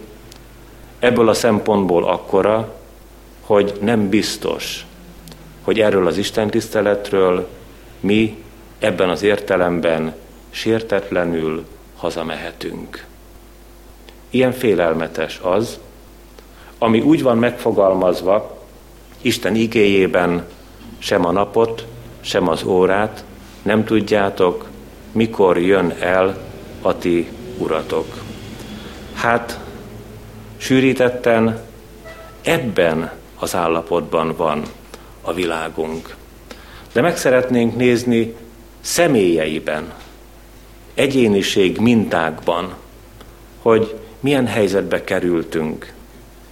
ebből 0.99 1.29
a 1.29 1.33
szempontból 1.33 2.03
akkora, 2.03 2.75
hogy 3.41 3.73
nem 3.81 4.09
biztos, 4.09 4.85
hogy 5.61 5.79
erről 5.79 6.07
az 6.07 6.17
Isten 6.17 6.49
tiszteletről 6.49 7.47
mi 7.99 8.43
ebben 8.85 9.09
az 9.09 9.23
értelemben 9.23 10.15
sértetlenül 10.49 11.65
hazamehetünk. 11.95 13.05
Ilyen 14.29 14.51
félelmetes 14.51 15.39
az, 15.43 15.79
ami 16.77 17.01
úgy 17.01 17.23
van 17.23 17.37
megfogalmazva 17.37 18.57
Isten 19.21 19.55
igéjében 19.55 20.45
sem 20.97 21.25
a 21.25 21.31
napot, 21.31 21.85
sem 22.21 22.47
az 22.47 22.63
órát 22.63 23.23
nem 23.61 23.85
tudjátok, 23.85 24.65
mikor 25.11 25.57
jön 25.57 25.93
el 25.99 26.37
a 26.81 26.97
ti 26.97 27.27
uratok. 27.57 28.05
Hát, 29.13 29.59
sűrítetten 30.57 31.59
ebben 32.41 33.11
az 33.39 33.55
állapotban 33.55 34.35
van 34.35 34.63
a 35.21 35.33
világunk. 35.33 36.15
De 36.93 37.01
meg 37.01 37.17
szeretnénk 37.17 37.75
nézni 37.75 38.35
személyeiben, 38.85 39.93
egyéniség 40.93 41.77
mintákban, 41.77 42.73
hogy 43.61 43.95
milyen 44.19 44.47
helyzetbe 44.47 45.03
kerültünk. 45.03 45.93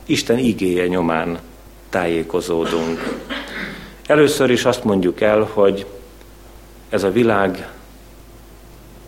Isten 0.05 0.37
igéje 0.37 0.87
nyomán 0.87 1.39
tájékozódunk. 1.89 3.19
Először 4.05 4.49
is 4.49 4.65
azt 4.65 4.83
mondjuk 4.83 5.21
el, 5.21 5.49
hogy 5.53 5.85
ez 6.89 7.03
a 7.03 7.11
világ 7.11 7.69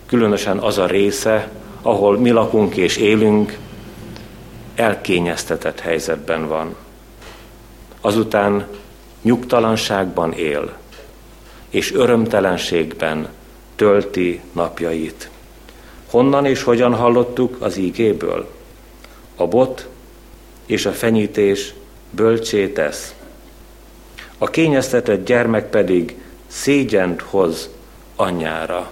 különösen 0.06 0.58
az 0.58 0.78
a 0.78 0.86
része, 0.86 1.52
ahol 1.82 2.18
mi 2.18 2.30
lakunk 2.30 2.76
és 2.76 2.98
élünk, 2.98 3.58
elkényeztetett 4.76 5.80
helyzetben 5.80 6.48
van. 6.48 6.76
Azután 8.02 8.68
nyugtalanságban 9.22 10.34
él, 10.34 10.74
és 11.76 11.94
örömtelenségben 11.94 13.30
tölti 13.76 14.42
napjait. 14.52 15.30
Honnan 16.10 16.46
és 16.46 16.64
hogyan 16.64 16.94
hallottuk 16.94 17.58
az 17.60 17.78
ígéből? 17.78 18.48
A 19.36 19.48
bot 19.48 19.88
és 20.66 20.86
a 20.86 20.92
fenyítés 20.92 21.74
bölcsé 22.12 22.68
tesz. 22.68 23.14
A 24.38 24.50
kényeztetett 24.50 25.26
gyermek 25.26 25.70
pedig 25.70 26.16
szégyent 26.48 27.22
hoz 27.22 27.70
anyjára. 28.16 28.92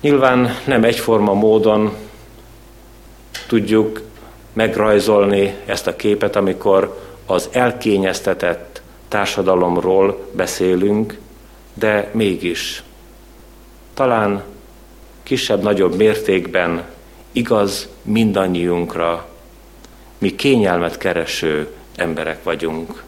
Nyilván 0.00 0.56
nem 0.64 0.84
egyforma 0.84 1.32
módon 1.32 1.96
tudjuk 3.46 4.00
megrajzolni 4.52 5.54
ezt 5.66 5.86
a 5.86 5.96
képet, 5.96 6.36
amikor 6.36 7.00
az 7.26 7.48
elkényeztetett 7.52 8.71
társadalomról 9.12 10.26
beszélünk, 10.30 11.18
de 11.74 12.10
mégis 12.12 12.82
talán 13.94 14.42
kisebb-nagyobb 15.22 15.96
mértékben 15.96 16.84
igaz 17.32 17.88
mindannyiunkra, 18.02 19.26
mi 20.18 20.34
kényelmet 20.34 20.98
kereső 20.98 21.68
emberek 21.96 22.42
vagyunk. 22.42 23.02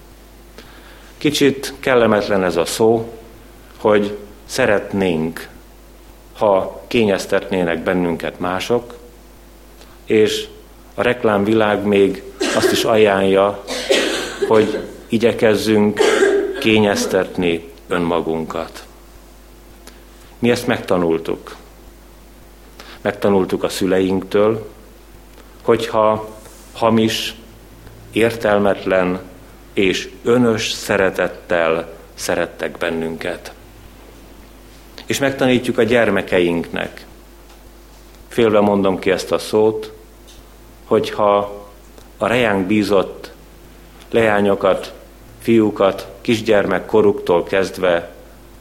Kicsit 1.19 1.75
kellemetlen 1.81 2.45
ez 2.45 2.57
a 2.57 2.65
szó, 2.65 3.13
hogy 3.77 4.19
szeretnénk, 4.45 5.49
ha 6.37 6.83
kényeztetnének 6.87 7.83
bennünket 7.83 8.39
mások, 8.39 8.95
és 10.05 10.47
a 10.95 11.03
reklámvilág 11.03 11.85
még 11.85 12.23
azt 12.57 12.73
is 12.73 12.85
ajánlja, 12.85 13.65
hogy 14.49 14.94
igyekezzünk 15.09 16.01
kényeztetni 16.61 17.71
önmagunkat. 17.89 18.87
Mi 20.39 20.51
ezt 20.51 20.67
megtanultuk. 20.67 21.57
Megtanultuk 23.01 23.63
a 23.63 23.69
szüleinktől, 23.69 24.71
hogyha 25.63 26.29
hamis, 26.73 27.35
értelmetlen 28.13 29.21
és 29.73 30.11
önös 30.25 30.71
szeretettel 30.71 31.93
szerettek 32.15 32.79
bennünket. 32.79 33.53
És 35.07 35.19
megtanítjuk 35.19 35.79
a 35.79 35.83
gyermekeinknek. 35.83 37.07
Félve 38.29 38.61
mondom 38.61 38.99
ki 38.99 39.11
ezt 39.11 39.33
a 39.33 39.39
szót, 39.39 39.93
hogyha 40.85 41.65
a 42.17 42.27
rejánk 42.27 42.67
bízott 42.67 43.24
leányokat, 44.15 44.93
fiúkat, 45.41 46.09
kisgyermek 46.21 46.87
koruktól 46.87 47.43
kezdve 47.43 48.11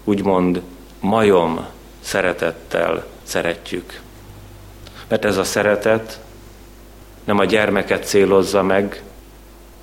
úgymond 0.03 0.61
majom 0.99 1.65
szeretettel 1.99 3.05
szeretjük. 3.23 4.01
Mert 5.07 5.25
ez 5.25 5.37
a 5.37 5.43
szeretet 5.43 6.19
nem 7.23 7.39
a 7.39 7.45
gyermeket 7.45 8.05
célozza 8.05 8.63
meg, 8.63 9.03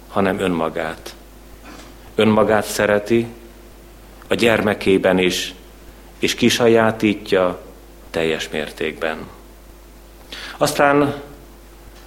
hanem 0.09 0.39
önmagát. 0.39 1.15
Önmagát 2.15 2.65
szereti, 2.65 3.27
a 4.29 4.35
gyermekében 4.35 5.19
is, 5.19 5.55
és 6.19 6.35
kisajátítja 6.35 7.61
teljes 8.11 8.49
mértékben. 8.49 9.19
Aztán 10.57 11.15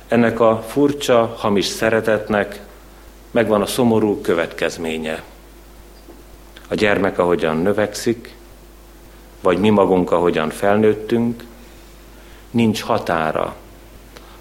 ennek 0.07 0.39
a 0.39 0.63
furcsa, 0.67 1.35
hamis 1.37 1.65
szeretetnek 1.65 2.61
megvan 3.33 3.61
a 3.61 3.65
szomorú 3.65 4.21
következménye. 4.21 5.23
A 6.67 6.75
gyermek 6.75 7.19
ahogyan 7.19 7.57
növekszik, 7.57 8.35
vagy 9.41 9.57
mi 9.57 9.69
magunk, 9.69 10.11
ahogyan 10.11 10.49
felnőttünk, 10.49 11.43
nincs 12.51 12.81
határa 12.81 13.55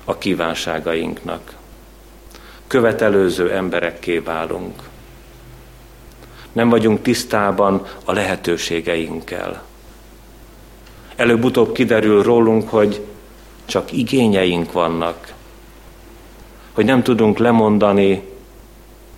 a 0.05 0.19
kívánságainknak. 0.19 1.57
Követelőző 2.67 3.53
emberekké 3.53 4.19
válunk. 4.19 4.83
Nem 6.53 6.69
vagyunk 6.69 7.03
tisztában 7.03 7.87
a 8.05 8.13
lehetőségeinkkel. 8.13 9.63
Előbb-utóbb 11.17 11.73
kiderül 11.73 12.23
rólunk, 12.23 12.69
hogy 12.69 13.07
csak 13.65 13.93
igényeink 13.93 14.73
vannak, 14.73 15.33
hogy 16.73 16.85
nem 16.85 17.03
tudunk 17.03 17.39
lemondani 17.39 18.32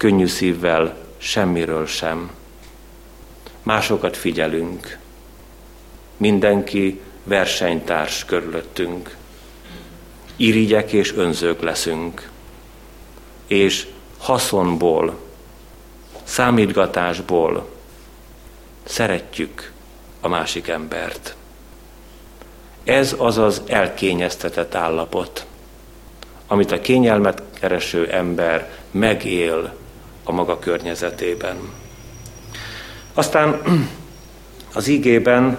könnyű 0.05 0.27
szívvel 0.27 0.97
semmiről 1.17 1.87
sem. 1.87 2.31
Másokat 3.63 4.17
figyelünk. 4.17 4.99
Mindenki 6.17 7.01
versenytárs 7.23 8.25
körülöttünk. 8.25 9.17
Irigyek 10.37 10.93
és 10.93 11.13
önzők 11.13 11.61
leszünk. 11.61 12.31
És 13.47 13.87
haszonból, 14.19 15.19
számítgatásból 16.25 17.69
szeretjük 18.83 19.73
a 20.21 20.29
másik 20.29 20.69
embert. 20.69 21.37
Ez 22.85 23.15
az 23.19 23.39
az 23.39 23.63
elkényeztetett 23.67 24.75
állapot, 24.75 25.47
amit 26.47 26.73
a 26.73 26.81
kényelmet 26.81 27.43
kereső 27.61 28.11
ember 28.11 28.71
megél 28.91 29.83
a 30.25 30.33
maga 30.33 30.59
környezetében. 30.59 31.57
Aztán 33.15 33.61
az 34.75 34.89
ígében 34.89 35.59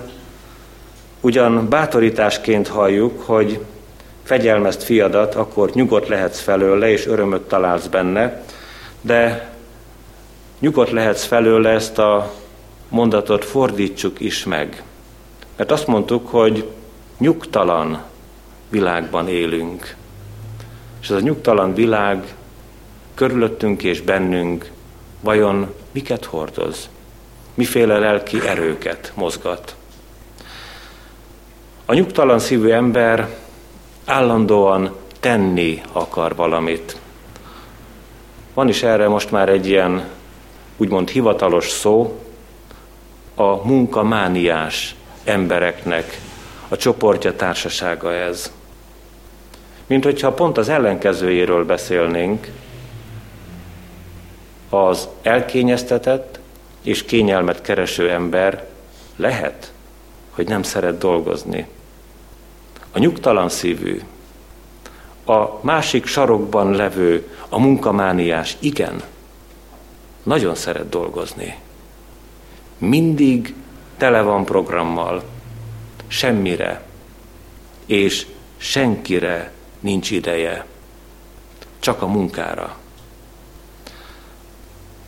ugyan 1.21 1.69
bátorításként 1.69 2.67
halljuk, 2.67 3.21
hogy 3.21 3.59
fegyelmezt 4.23 4.83
fiadat, 4.83 5.35
akkor 5.35 5.69
nyugodt 5.73 6.07
lehetsz 6.07 6.39
felőle, 6.39 6.89
és 6.89 7.05
örömöt 7.07 7.47
találsz 7.47 7.87
benne, 7.87 8.43
de 9.01 9.49
nyugodt 10.59 10.91
lehetsz 10.91 11.23
felőle, 11.23 11.69
ezt 11.69 11.97
a 11.97 12.33
mondatot 12.89 13.45
fordítsuk 13.45 14.19
is 14.19 14.43
meg. 14.43 14.83
Mert 15.55 15.71
azt 15.71 15.87
mondtuk, 15.87 16.27
hogy 16.27 16.69
nyugtalan 17.17 18.03
világban 18.69 19.27
élünk. 19.27 19.95
És 21.01 21.09
ez 21.09 21.15
a 21.15 21.19
nyugtalan 21.19 21.73
világ 21.73 22.34
körülöttünk 23.15 23.83
és 23.83 24.01
bennünk 24.01 24.71
vajon 25.19 25.73
miket 25.91 26.25
hordoz? 26.25 26.89
Miféle 27.53 27.97
lelki 27.97 28.47
erőket 28.47 29.11
mozgat? 29.15 29.75
A 31.85 31.93
nyugtalan 31.93 32.39
szívű 32.39 32.69
ember 32.69 33.29
állandóan 34.05 34.95
tenni 35.19 35.81
akar 35.91 36.35
valamit. 36.35 36.97
Van 38.53 38.67
is 38.67 38.83
erre 38.83 39.07
most 39.07 39.31
már 39.31 39.49
egy 39.49 39.67
ilyen 39.67 40.07
úgymond 40.77 41.09
hivatalos 41.09 41.69
szó, 41.69 42.19
a 43.35 43.67
munkamániás 43.67 44.95
embereknek 45.23 46.19
a 46.67 46.77
csoportja 46.77 47.35
társasága 47.35 48.13
ez. 48.13 48.51
Mint 49.87 50.03
hogyha 50.03 50.33
pont 50.33 50.57
az 50.57 50.69
ellenkezőjéről 50.69 51.65
beszélnénk, 51.65 52.47
az 54.75 55.07
elkényeztetett 55.21 56.39
és 56.81 57.03
kényelmet 57.03 57.61
kereső 57.61 58.11
ember 58.11 58.67
lehet, 59.15 59.73
hogy 60.31 60.47
nem 60.47 60.63
szeret 60.63 60.97
dolgozni. 60.97 61.67
A 62.91 62.99
nyugtalan 62.99 63.49
szívű, 63.49 64.01
a 65.25 65.59
másik 65.61 66.05
sarokban 66.05 66.71
levő, 66.71 67.29
a 67.49 67.59
munkamániás, 67.59 68.57
igen, 68.59 69.01
nagyon 70.23 70.55
szeret 70.55 70.89
dolgozni. 70.89 71.57
Mindig 72.77 73.53
tele 73.97 74.21
van 74.21 74.45
programmal, 74.45 75.23
semmire 76.07 76.81
és 77.85 78.27
senkire 78.57 79.51
nincs 79.79 80.11
ideje, 80.11 80.65
csak 81.79 82.01
a 82.01 82.07
munkára. 82.07 82.77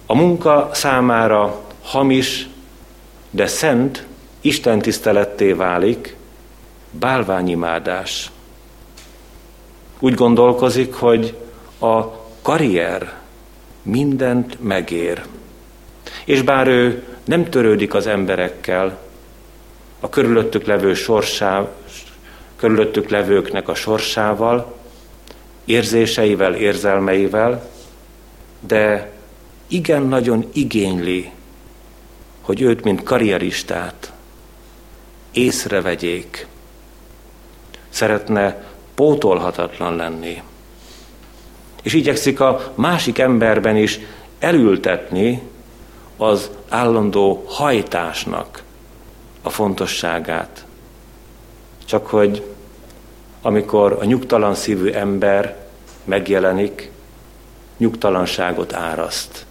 A 0.10 0.16
munka 0.16 0.70
számára 0.74 1.62
hamis, 1.84 2.48
de 3.30 3.48
szent 3.48 4.06
Isten 4.42 4.80
tiszteletté 4.80 5.52
válik, 5.52 6.16
bálványimádás. 6.92 8.32
Úgy 10.00 10.14
gondolkozik, 10.14 10.94
hogy 10.94 11.38
a 11.80 12.04
karrier 12.42 13.14
mindent 13.82 14.64
megér. 14.64 15.26
És 16.26 16.42
bár 16.42 16.68
ő 16.68 17.04
nem 17.26 17.50
törődik 17.50 17.94
az 17.94 18.08
emberekkel, 18.08 18.98
a 20.00 20.10
körülöttük 20.10 20.66
levő 20.66 20.94
sorsá, 20.94 21.68
körülöttük 22.56 23.10
levőknek 23.10 23.68
a 23.68 23.76
sorsával, 23.76 24.76
érzéseivel, 25.66 26.56
érzelmeivel, 26.56 27.70
de 28.60 29.12
igen 29.68 30.02
nagyon 30.02 30.50
igényli, 30.54 31.32
hogy 32.42 32.62
őt, 32.62 32.84
mint 32.84 33.04
karrieristát 33.04 34.14
észrevegyék. 35.32 36.48
Szeretne 37.90 38.64
pótolhatatlan 38.96 39.96
lenni. 39.96 40.42
És 41.84 41.94
igyekszik 41.94 42.40
a 42.40 42.74
másik 42.76 43.20
emberben 43.20 43.76
is 43.76 44.00
elültetni 44.40 45.42
az 46.18 46.50
állandó 46.70 47.44
hajtásnak 47.48 48.64
a 49.42 49.50
fontosságát. 49.50 50.66
Csak 51.86 52.08
hogy 52.08 52.44
amikor 53.42 53.98
a 54.00 54.04
nyugtalan 54.04 54.56
szívű 54.56 54.92
ember 54.92 55.68
megjelenik, 56.04 56.92
nyugtalanságot 57.78 58.74
áraszt 58.74 59.46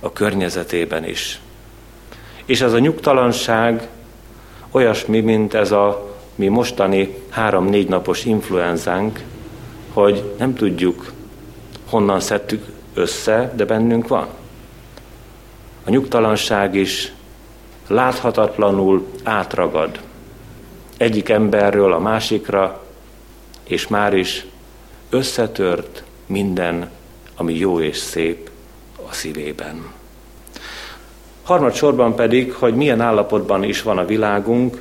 a 0.00 0.12
környezetében 0.12 1.04
is. 1.04 1.40
És 2.44 2.60
ez 2.60 2.72
a 2.72 2.78
nyugtalanság 2.78 3.88
olyasmi, 4.70 5.20
mint 5.20 5.54
ez 5.54 5.70
a 5.70 6.16
mi 6.34 6.48
mostani 6.48 7.14
három-négy 7.28 7.88
napos 7.88 8.24
influenzánk, 8.24 9.20
hogy 9.92 10.34
nem 10.38 10.54
tudjuk, 10.54 11.12
honnan 11.88 12.20
szedtük 12.20 12.64
össze, 12.94 13.52
de 13.56 13.64
bennünk 13.64 14.08
van. 14.08 14.26
A 15.84 15.90
nyugtalanság 15.90 16.74
is 16.74 17.12
láthatatlanul 17.86 19.06
átragad 19.22 20.00
egyik 20.96 21.28
emberről 21.28 21.92
a 21.92 21.98
másikra, 21.98 22.82
és 23.64 23.88
már 23.88 24.14
is 24.14 24.46
összetört 25.10 26.02
minden, 26.26 26.90
ami 27.36 27.54
jó 27.54 27.80
és 27.80 27.96
szép 27.96 28.49
a 29.10 29.14
szívében. 29.14 29.92
Harmadsorban 31.42 32.14
pedig, 32.14 32.52
hogy 32.52 32.74
milyen 32.74 33.00
állapotban 33.00 33.62
is 33.62 33.82
van 33.82 33.98
a 33.98 34.04
világunk, 34.04 34.80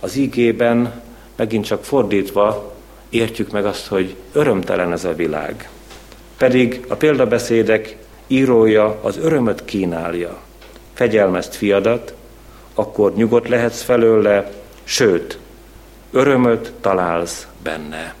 az 0.00 0.16
ígében 0.16 1.02
megint 1.36 1.64
csak 1.64 1.84
fordítva 1.84 2.74
értjük 3.08 3.50
meg 3.50 3.66
azt, 3.66 3.86
hogy 3.86 4.14
örömtelen 4.32 4.92
ez 4.92 5.04
a 5.04 5.14
világ. 5.14 5.68
Pedig 6.36 6.84
a 6.88 6.94
példabeszédek 6.94 7.96
írója 8.26 8.98
az 9.02 9.16
örömöt 9.16 9.64
kínálja. 9.64 10.38
Fegyelmezt 10.94 11.54
fiadat, 11.54 12.14
akkor 12.74 13.14
nyugodt 13.14 13.48
lehetsz 13.48 13.82
felőle, 13.82 14.50
sőt, 14.84 15.38
örömöt 16.10 16.72
találsz 16.80 17.46
benne. 17.62 18.14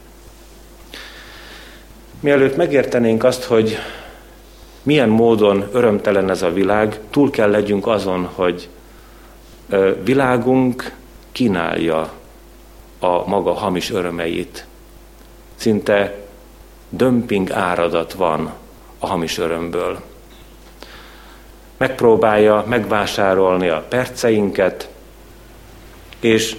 Mielőtt 2.20 2.56
megértenénk 2.56 3.24
azt, 3.24 3.44
hogy 3.44 3.78
milyen 4.82 5.08
módon 5.08 5.68
örömtelen 5.72 6.30
ez 6.30 6.42
a 6.42 6.52
világ, 6.52 7.00
túl 7.10 7.30
kell 7.30 7.50
legyünk 7.50 7.86
azon, 7.86 8.28
hogy 8.34 8.68
világunk 10.04 10.92
kínálja 11.32 12.12
a 12.98 13.28
maga 13.28 13.52
hamis 13.52 13.90
örömeit. 13.90 14.66
Szinte 15.54 16.16
dömping 16.88 17.50
áradat 17.50 18.12
van 18.12 18.52
a 18.98 19.06
hamis 19.06 19.38
örömből. 19.38 20.00
Megpróbálja 21.76 22.64
megvásárolni 22.68 23.68
a 23.68 23.84
perceinket, 23.88 24.88
és 26.20 26.56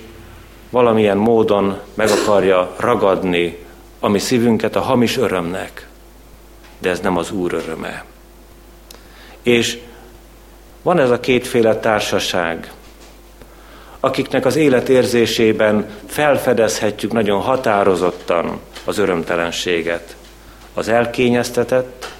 valamilyen 0.69 1.17
módon 1.17 1.79
meg 1.93 2.10
akarja 2.10 2.75
ragadni 2.79 3.57
a 3.99 4.07
mi 4.07 4.19
szívünket 4.19 4.75
a 4.75 4.81
hamis 4.81 5.17
örömnek. 5.17 5.88
De 6.79 6.89
ez 6.89 6.99
nem 6.99 7.17
az 7.17 7.31
Úr 7.31 7.53
öröme. 7.53 8.11
És 9.43 9.80
van 10.82 10.99
ez 10.99 11.10
a 11.10 11.19
kétféle 11.19 11.75
társaság. 11.75 12.71
akiknek 14.04 14.45
az 14.45 14.56
életérzésében 14.56 15.89
felfedezhetjük 16.08 17.12
nagyon 17.12 17.41
határozottan 17.41 18.60
az 18.86 18.97
örömtelenséget. 18.97 20.15
Az 20.73 20.88
elkényeztetett 20.88 22.13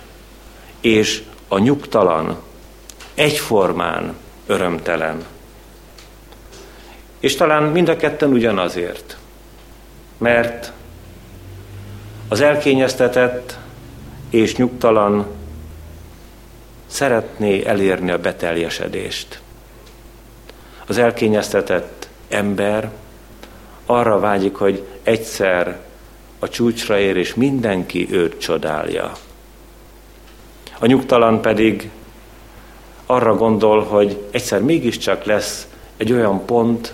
és 0.82 1.24
a 1.48 1.58
nyugtalan 1.58 2.38
egyformán 3.14 4.16
örömtelen. 4.46 5.26
És 7.20 7.36
talán 7.36 7.64
mind 7.64 7.90
a 7.90 7.96
ketten 7.96 8.32
ugyanazért, 8.32 9.18
mert 10.18 10.72
az 12.28 12.42
elkényeztetett 12.42 13.58
és 14.30 14.56
nyugtalan 14.56 15.26
szeretné 16.92 17.66
elérni 17.66 18.12
a 18.12 18.20
beteljesedést. 18.20 19.40
Az 20.86 20.98
elkényeztetett 20.98 22.08
ember 22.30 22.92
arra 23.86 24.20
vágyik, 24.20 24.56
hogy 24.56 24.84
egyszer 25.04 25.80
a 26.40 26.50
csúcsra 26.50 27.00
ér, 27.00 27.18
és 27.18 27.34
mindenki 27.34 28.08
őt 28.12 28.40
csodálja. 28.40 29.12
A 30.80 30.86
nyugtalan 30.86 31.42
pedig 31.42 31.90
arra 33.06 33.36
gondol, 33.36 33.84
hogy 33.84 34.28
egyszer 34.32 34.62
mégiscsak 34.62 35.24
lesz 35.24 35.68
egy 35.98 36.12
olyan 36.12 36.46
pont, 36.46 36.94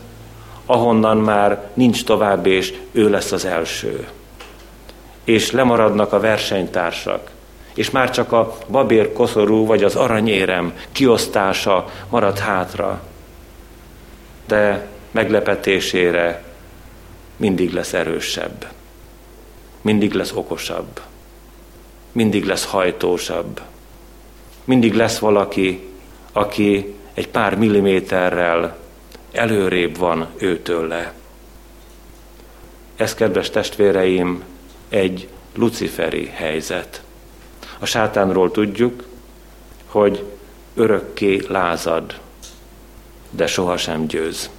ahonnan 0.65 1.17
már 1.17 1.69
nincs 1.73 2.03
tovább, 2.03 2.45
és 2.45 2.73
ő 2.91 3.09
lesz 3.09 3.31
az 3.31 3.45
első. 3.45 4.07
És 5.23 5.51
lemaradnak 5.51 6.13
a 6.13 6.19
versenytársak, 6.19 7.29
és 7.77 7.89
már 7.89 8.11
csak 8.11 8.31
a 8.31 8.57
babér 8.67 9.13
koszorú 9.13 9.65
vagy 9.65 9.83
az 9.83 9.95
aranyérem 9.95 10.73
kiosztása 10.91 11.89
marad 12.09 12.39
hátra. 12.39 13.01
De 14.47 14.87
meglepetésére 15.11 16.43
mindig 17.35 17.73
lesz 17.73 17.93
erősebb, 17.93 18.67
mindig 19.81 20.13
lesz 20.13 20.31
okosabb, 20.31 21.01
mindig 22.11 22.45
lesz 22.45 22.65
hajtósabb, 22.65 23.61
mindig 24.63 24.93
lesz 24.93 25.17
valaki, 25.19 25.89
aki 26.31 26.95
egy 27.13 27.27
pár 27.27 27.57
milliméterrel 27.57 28.77
előrébb 29.31 29.97
van 29.97 30.27
őtőle. 30.37 31.13
Ez, 32.95 33.13
kedves 33.13 33.49
testvéreim, 33.49 34.43
egy 34.89 35.27
luciferi 35.55 36.31
helyzet. 36.33 37.01
A 37.79 37.85
sátánról 37.85 38.51
tudjuk, 38.51 39.03
hogy 39.85 40.23
örökké 40.75 41.45
lázad, 41.47 42.19
de 43.29 43.47
sohasem 43.47 44.07
győz. 44.07 44.49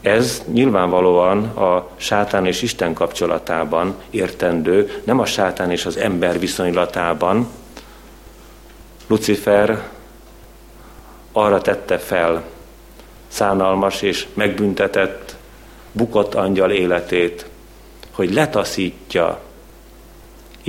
Ez 0.00 0.42
nyilvánvalóan 0.46 1.44
a 1.44 1.88
sátán 1.96 2.46
és 2.46 2.62
Isten 2.62 2.94
kapcsolatában 2.94 3.94
értendő, 4.10 5.02
nem 5.04 5.18
a 5.18 5.26
sátán 5.26 5.70
és 5.70 5.86
az 5.86 5.96
ember 5.96 6.38
viszonylatában. 6.38 7.48
Lucifer 9.06 9.88
arra 11.32 11.60
tette 11.60 11.98
fel 11.98 12.44
szánalmas 13.28 14.02
és 14.02 14.26
megbüntetett, 14.34 15.36
bukott 15.92 16.34
angyal 16.34 16.70
életét, 16.70 17.46
hogy 18.12 18.32
letaszítja 18.32 19.40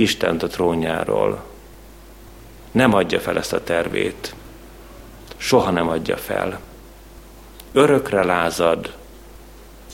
Istent 0.00 0.42
a 0.42 0.46
trónjáról. 0.46 1.42
Nem 2.70 2.94
adja 2.94 3.20
fel 3.20 3.36
ezt 3.36 3.52
a 3.52 3.62
tervét. 3.62 4.34
Soha 5.36 5.70
nem 5.70 5.88
adja 5.88 6.16
fel. 6.16 6.60
Örökre 7.72 8.24
lázad, 8.24 8.94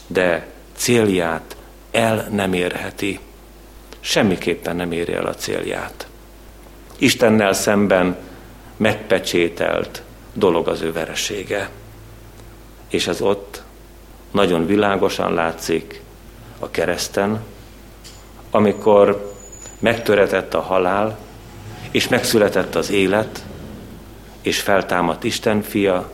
de 0.06 0.46
célját 0.76 1.56
el 1.90 2.28
nem 2.30 2.52
érheti. 2.52 3.20
Semmiképpen 4.00 4.76
nem 4.76 4.92
éri 4.92 5.12
el 5.12 5.26
a 5.26 5.34
célját. 5.34 6.06
Istennel 6.98 7.52
szemben 7.52 8.16
megpecsételt 8.76 10.02
dolog 10.32 10.68
az 10.68 10.80
ő 10.80 10.92
veresége. 10.92 11.70
És 12.88 13.06
ez 13.06 13.20
ott 13.20 13.62
nagyon 14.30 14.66
világosan 14.66 15.34
látszik 15.34 16.02
a 16.58 16.70
kereszten, 16.70 17.40
amikor 18.50 19.35
megtöretett 19.86 20.54
a 20.54 20.60
halál, 20.60 21.18
és 21.90 22.08
megszületett 22.08 22.74
az 22.74 22.90
élet, 22.90 23.44
és 24.42 24.60
feltámadt 24.60 25.24
Isten 25.24 25.62
fia, 25.62 26.10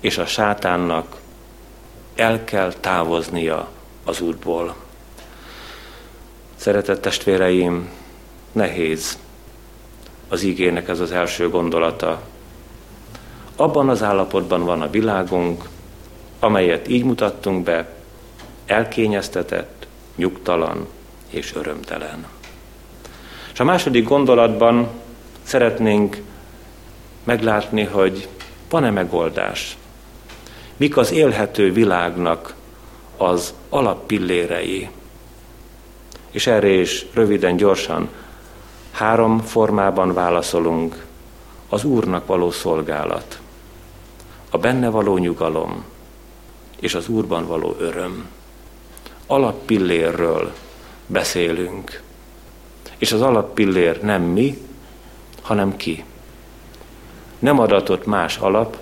és 0.00 0.18
a 0.18 0.26
sátánnak 0.26 1.16
el 2.14 2.44
kell 2.44 2.72
távoznia 2.72 3.68
az 4.04 4.20
útból. 4.20 4.74
Szeretett 6.56 7.00
testvéreim, 7.00 7.88
nehéz 8.52 9.18
az 10.28 10.42
igének 10.42 10.88
ez 10.88 11.00
az 11.00 11.12
első 11.12 11.48
gondolata. 11.48 12.20
Abban 13.56 13.88
az 13.88 14.02
állapotban 14.02 14.64
van 14.64 14.82
a 14.82 14.90
világunk, 14.90 15.68
amelyet 16.40 16.88
így 16.88 17.04
mutattunk 17.04 17.64
be, 17.64 17.94
elkényeztetett, 18.66 19.86
nyugtalan 20.16 20.86
és 21.30 21.54
örömtelen. 21.54 22.40
És 23.52 23.60
a 23.60 23.64
második 23.64 24.08
gondolatban 24.08 24.88
szeretnénk 25.42 26.22
meglátni, 27.24 27.82
hogy 27.82 28.28
van-e 28.70 28.90
megoldás. 28.90 29.76
Mik 30.76 30.96
az 30.96 31.12
élhető 31.12 31.72
világnak 31.72 32.54
az 33.16 33.54
alappillérei. 33.68 34.88
És 36.30 36.46
erre 36.46 36.68
is 36.68 37.06
röviden, 37.14 37.56
gyorsan 37.56 38.08
három 38.90 39.40
formában 39.40 40.14
válaszolunk. 40.14 41.04
Az 41.68 41.84
Úrnak 41.84 42.26
való 42.26 42.50
szolgálat, 42.50 43.40
a 44.50 44.58
benne 44.58 44.88
való 44.88 45.16
nyugalom 45.16 45.84
és 46.80 46.94
az 46.94 47.08
Úrban 47.08 47.46
való 47.46 47.76
öröm. 47.78 48.28
Alappillérről 49.26 50.52
beszélünk. 51.06 52.02
És 53.02 53.12
az 53.12 53.20
alappillér 53.20 54.02
nem 54.02 54.22
mi, 54.22 54.58
hanem 55.40 55.76
ki. 55.76 56.04
Nem 57.38 57.58
adatott 57.58 58.06
más 58.06 58.36
alap, 58.36 58.76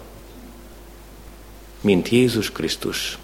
mint 1.80 2.08
Jézus 2.08 2.52
Krisztus. 2.52 3.18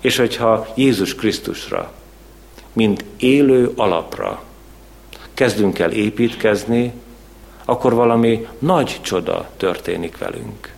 És 0.00 0.16
hogyha 0.16 0.66
Jézus 0.74 1.14
Krisztusra, 1.14 1.92
mint 2.72 3.04
élő 3.16 3.72
alapra 3.76 4.42
kezdünk 5.34 5.78
el 5.78 5.90
építkezni, 5.90 6.92
akkor 7.64 7.94
valami 7.94 8.46
nagy 8.58 9.00
csoda 9.02 9.50
történik 9.56 10.18
velünk. 10.18 10.74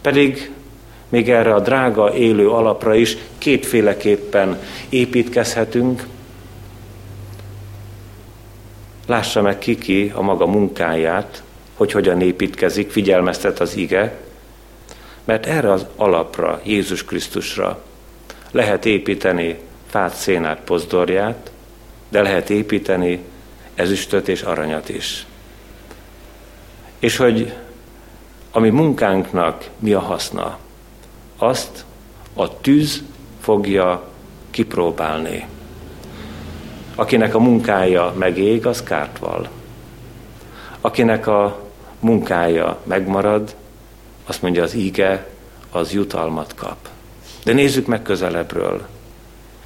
Pedig 0.00 0.50
még 1.08 1.30
erre 1.30 1.54
a 1.54 1.60
drága 1.60 2.14
élő 2.14 2.50
alapra 2.50 2.94
is 2.94 3.16
kétféleképpen 3.38 4.60
építkezhetünk, 4.88 6.06
Lássa 9.06 9.42
meg 9.42 9.58
kiki 9.58 10.12
a 10.14 10.20
maga 10.20 10.46
munkáját, 10.46 11.42
hogy 11.74 11.92
hogyan 11.92 12.20
építkezik, 12.20 12.90
figyelmeztet 12.90 13.60
az 13.60 13.76
ige, 13.76 14.18
mert 15.24 15.46
erre 15.46 15.72
az 15.72 15.86
alapra, 15.96 16.60
Jézus 16.64 17.04
Krisztusra 17.04 17.82
lehet 18.50 18.84
építeni 18.84 19.58
fát, 19.86 20.14
szénát, 20.14 20.60
pozdorját, 20.60 21.50
de 22.08 22.22
lehet 22.22 22.50
építeni 22.50 23.20
ezüstöt 23.74 24.28
és 24.28 24.42
aranyat 24.42 24.88
is. 24.88 25.26
És 26.98 27.16
hogy 27.16 27.52
a 28.50 28.58
mi 28.58 28.70
munkánknak 28.70 29.68
mi 29.78 29.92
a 29.92 30.00
haszna, 30.00 30.58
azt 31.36 31.84
a 32.34 32.60
tűz 32.60 33.02
fogja 33.40 34.08
kipróbálni. 34.50 35.46
Akinek 36.98 37.34
a 37.34 37.38
munkája 37.38 38.12
megég, 38.16 38.66
az 38.66 38.82
kárt 38.82 39.18
val. 39.18 39.48
Akinek 40.80 41.26
a 41.26 41.62
munkája 42.00 42.78
megmarad, 42.82 43.54
azt 44.26 44.42
mondja 44.42 44.62
az 44.62 44.74
íge, 44.74 45.26
az 45.70 45.92
jutalmat 45.92 46.54
kap. 46.54 46.76
De 47.44 47.52
nézzük 47.52 47.86
meg 47.86 48.02
közelebbről. 48.02 48.86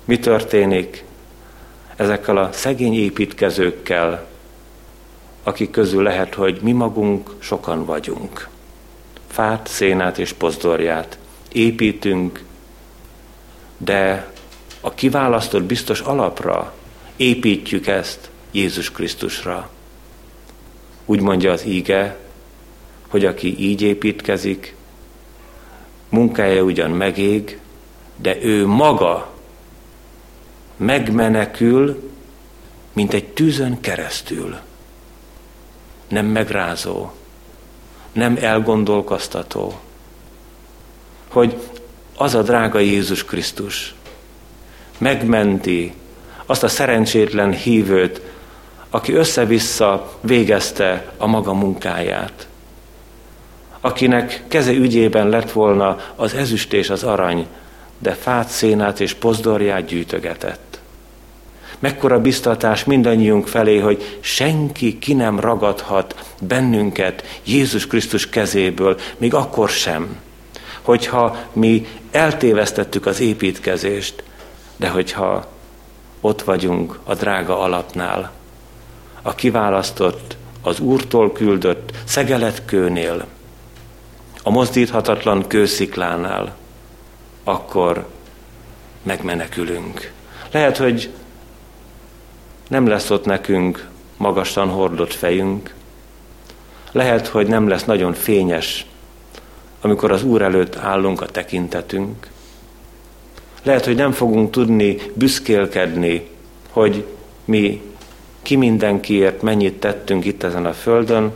Mi 0.04 0.18
történik 0.18 1.04
ezekkel 1.96 2.36
a 2.36 2.52
szegény 2.52 2.94
építkezőkkel, 2.94 4.26
akik 5.42 5.70
közül 5.70 6.02
lehet, 6.02 6.34
hogy 6.34 6.58
mi 6.62 6.72
magunk 6.72 7.30
sokan 7.38 7.84
vagyunk. 7.84 8.48
Fát, 9.26 9.66
szénát 9.66 10.18
és 10.18 10.32
pozdorját 10.32 11.18
építünk, 11.52 12.44
de 13.78 14.30
a 14.80 14.94
kiválasztott 14.94 15.62
biztos 15.62 16.00
alapra 16.00 16.72
építjük 17.20 17.86
ezt 17.86 18.30
Jézus 18.50 18.90
Krisztusra. 18.90 19.70
Úgy 21.04 21.20
mondja 21.20 21.52
az 21.52 21.64
íge, 21.64 22.18
hogy 23.08 23.24
aki 23.24 23.58
így 23.58 23.82
építkezik, 23.82 24.74
munkája 26.08 26.62
ugyan 26.62 26.90
megég, 26.90 27.58
de 28.16 28.42
ő 28.42 28.66
maga 28.66 29.32
megmenekül, 30.76 32.10
mint 32.92 33.12
egy 33.12 33.28
tűzön 33.28 33.80
keresztül. 33.80 34.56
Nem 36.08 36.26
megrázó, 36.26 37.10
nem 38.12 38.38
elgondolkoztató, 38.40 39.80
hogy 41.28 41.56
az 42.16 42.34
a 42.34 42.42
drága 42.42 42.78
Jézus 42.78 43.24
Krisztus 43.24 43.94
megmenti 44.98 45.94
azt 46.50 46.62
a 46.62 46.68
szerencsétlen 46.68 47.52
hívőt, 47.52 48.20
aki 48.90 49.12
össze-vissza 49.12 50.12
végezte 50.20 51.12
a 51.16 51.26
maga 51.26 51.52
munkáját, 51.52 52.46
akinek 53.80 54.42
keze 54.48 54.72
ügyében 54.72 55.28
lett 55.28 55.52
volna 55.52 55.96
az 56.16 56.34
ezüst 56.34 56.72
és 56.72 56.90
az 56.90 57.02
arany, 57.02 57.46
de 57.98 58.12
fát, 58.12 58.48
szénát 58.48 59.00
és 59.00 59.14
pozdorját 59.14 59.84
gyűjtögetett. 59.84 60.80
Mekkora 61.78 62.20
biztatás 62.20 62.84
mindannyiunk 62.84 63.46
felé, 63.46 63.78
hogy 63.78 64.18
senki 64.20 64.98
ki 64.98 65.14
nem 65.14 65.40
ragadhat 65.40 66.34
bennünket 66.40 67.40
Jézus 67.44 67.86
Krisztus 67.86 68.28
kezéből, 68.28 68.98
még 69.16 69.34
akkor 69.34 69.68
sem, 69.68 70.16
hogyha 70.82 71.36
mi 71.52 71.86
eltévesztettük 72.10 73.06
az 73.06 73.20
építkezést, 73.20 74.22
de 74.76 74.88
hogyha 74.88 75.58
ott 76.20 76.42
vagyunk 76.42 76.98
a 77.04 77.14
drága 77.14 77.60
alapnál, 77.60 78.30
a 79.22 79.34
kiválasztott, 79.34 80.36
az 80.62 80.80
Úrtól 80.80 81.32
küldött 81.32 81.92
szegeletkőnél, 82.04 83.26
a 84.42 84.50
mozdíthatatlan 84.50 85.46
kősziklánál, 85.46 86.56
akkor 87.44 88.08
megmenekülünk. 89.02 90.12
Lehet, 90.50 90.76
hogy 90.76 91.10
nem 92.68 92.86
lesz 92.86 93.10
ott 93.10 93.24
nekünk 93.24 93.88
magasan 94.16 94.68
hordott 94.68 95.14
fejünk, 95.14 95.74
lehet, 96.92 97.26
hogy 97.26 97.46
nem 97.46 97.68
lesz 97.68 97.84
nagyon 97.84 98.12
fényes, 98.12 98.86
amikor 99.80 100.12
az 100.12 100.22
Úr 100.22 100.42
előtt 100.42 100.76
állunk 100.76 101.20
a 101.20 101.26
tekintetünk. 101.26 102.28
Lehet, 103.62 103.84
hogy 103.84 103.96
nem 103.96 104.12
fogunk 104.12 104.50
tudni 104.50 104.96
büszkélkedni, 105.14 106.28
hogy 106.70 107.06
mi 107.44 107.82
ki 108.42 108.56
mindenkiért 108.56 109.42
mennyit 109.42 109.80
tettünk 109.80 110.24
itt 110.24 110.42
ezen 110.42 110.66
a 110.66 110.72
földön, 110.72 111.32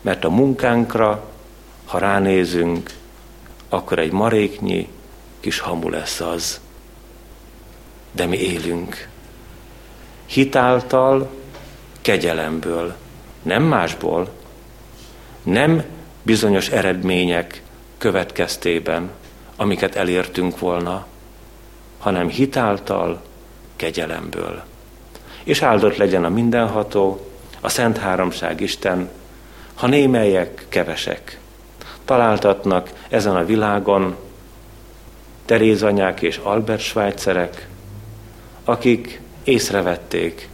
mert 0.00 0.24
a 0.24 0.30
munkánkra, 0.30 1.28
ha 1.86 1.98
ránézünk, 1.98 2.90
akkor 3.68 3.98
egy 3.98 4.12
maréknyi 4.12 4.88
kis 5.40 5.58
hamu 5.58 5.88
lesz 5.88 6.20
az. 6.20 6.60
De 8.12 8.26
mi 8.26 8.36
élünk. 8.36 9.08
Hitáltal, 10.26 11.30
kegyelemből, 12.00 12.94
nem 13.42 13.62
másból, 13.62 14.28
nem 15.42 15.84
bizonyos 16.22 16.68
eredmények 16.68 17.62
következtében, 17.98 19.10
amiket 19.56 19.94
elértünk 19.94 20.58
volna, 20.58 21.06
hanem 22.00 22.28
hitáltal, 22.28 23.22
kegyelemből. 23.76 24.62
És 25.44 25.62
áldott 25.62 25.96
legyen 25.96 26.24
a 26.24 26.28
mindenható, 26.28 27.30
a 27.60 27.68
Szent 27.68 27.98
Háromság 27.98 28.60
Isten, 28.60 29.10
ha 29.74 29.86
némelyek 29.86 30.66
kevesek, 30.68 31.38
találtatnak 32.04 32.90
ezen 33.08 33.36
a 33.36 33.44
világon 33.44 34.16
Terézanyák 35.44 36.22
és 36.22 36.40
Albert 36.42 36.80
Schweitzerek, 36.80 37.68
akik 38.64 39.20
észrevették, 39.44 40.48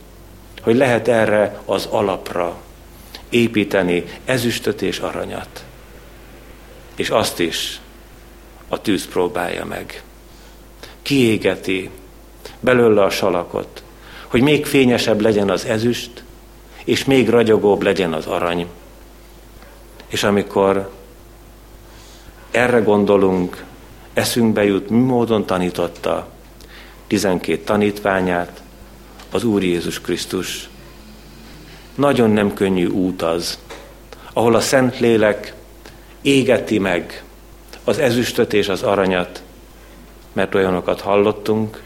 hogy 0.62 0.76
lehet 0.76 1.08
erre 1.08 1.60
az 1.64 1.86
alapra 1.90 2.56
építeni 3.28 4.04
ezüstöt 4.24 4.82
és 4.82 4.98
aranyat. 4.98 5.64
És 6.96 7.10
azt 7.10 7.38
is 7.38 7.80
a 8.68 8.80
tűz 8.80 9.06
próbálja 9.06 9.64
meg. 9.64 10.02
Kiégeti 11.06 11.90
belőle 12.60 13.02
a 13.02 13.10
salakot, 13.10 13.82
hogy 14.26 14.40
még 14.40 14.66
fényesebb 14.66 15.20
legyen 15.20 15.50
az 15.50 15.64
ezüst, 15.64 16.22
és 16.84 17.04
még 17.04 17.28
ragyogóbb 17.28 17.82
legyen 17.82 18.12
az 18.12 18.26
arany. 18.26 18.66
És 20.06 20.22
amikor 20.22 20.90
erre 22.50 22.78
gondolunk, 22.78 23.64
eszünkbe 24.14 24.64
jut, 24.64 24.90
mi 24.90 24.98
módon 24.98 25.46
tanította 25.46 26.28
12 27.06 27.62
tanítványát 27.64 28.62
az 29.30 29.44
Úr 29.44 29.62
Jézus 29.62 30.00
Krisztus. 30.00 30.68
Nagyon 31.94 32.30
nem 32.30 32.54
könnyű 32.54 32.86
út 32.86 33.22
az, 33.22 33.58
ahol 34.32 34.54
a 34.54 34.60
Szentlélek 34.60 35.54
égeti 36.22 36.78
meg 36.78 37.22
az 37.84 37.98
ezüstöt 37.98 38.52
és 38.52 38.68
az 38.68 38.82
aranyat, 38.82 39.44
mert 40.36 40.54
olyanokat 40.54 41.00
hallottunk, 41.00 41.82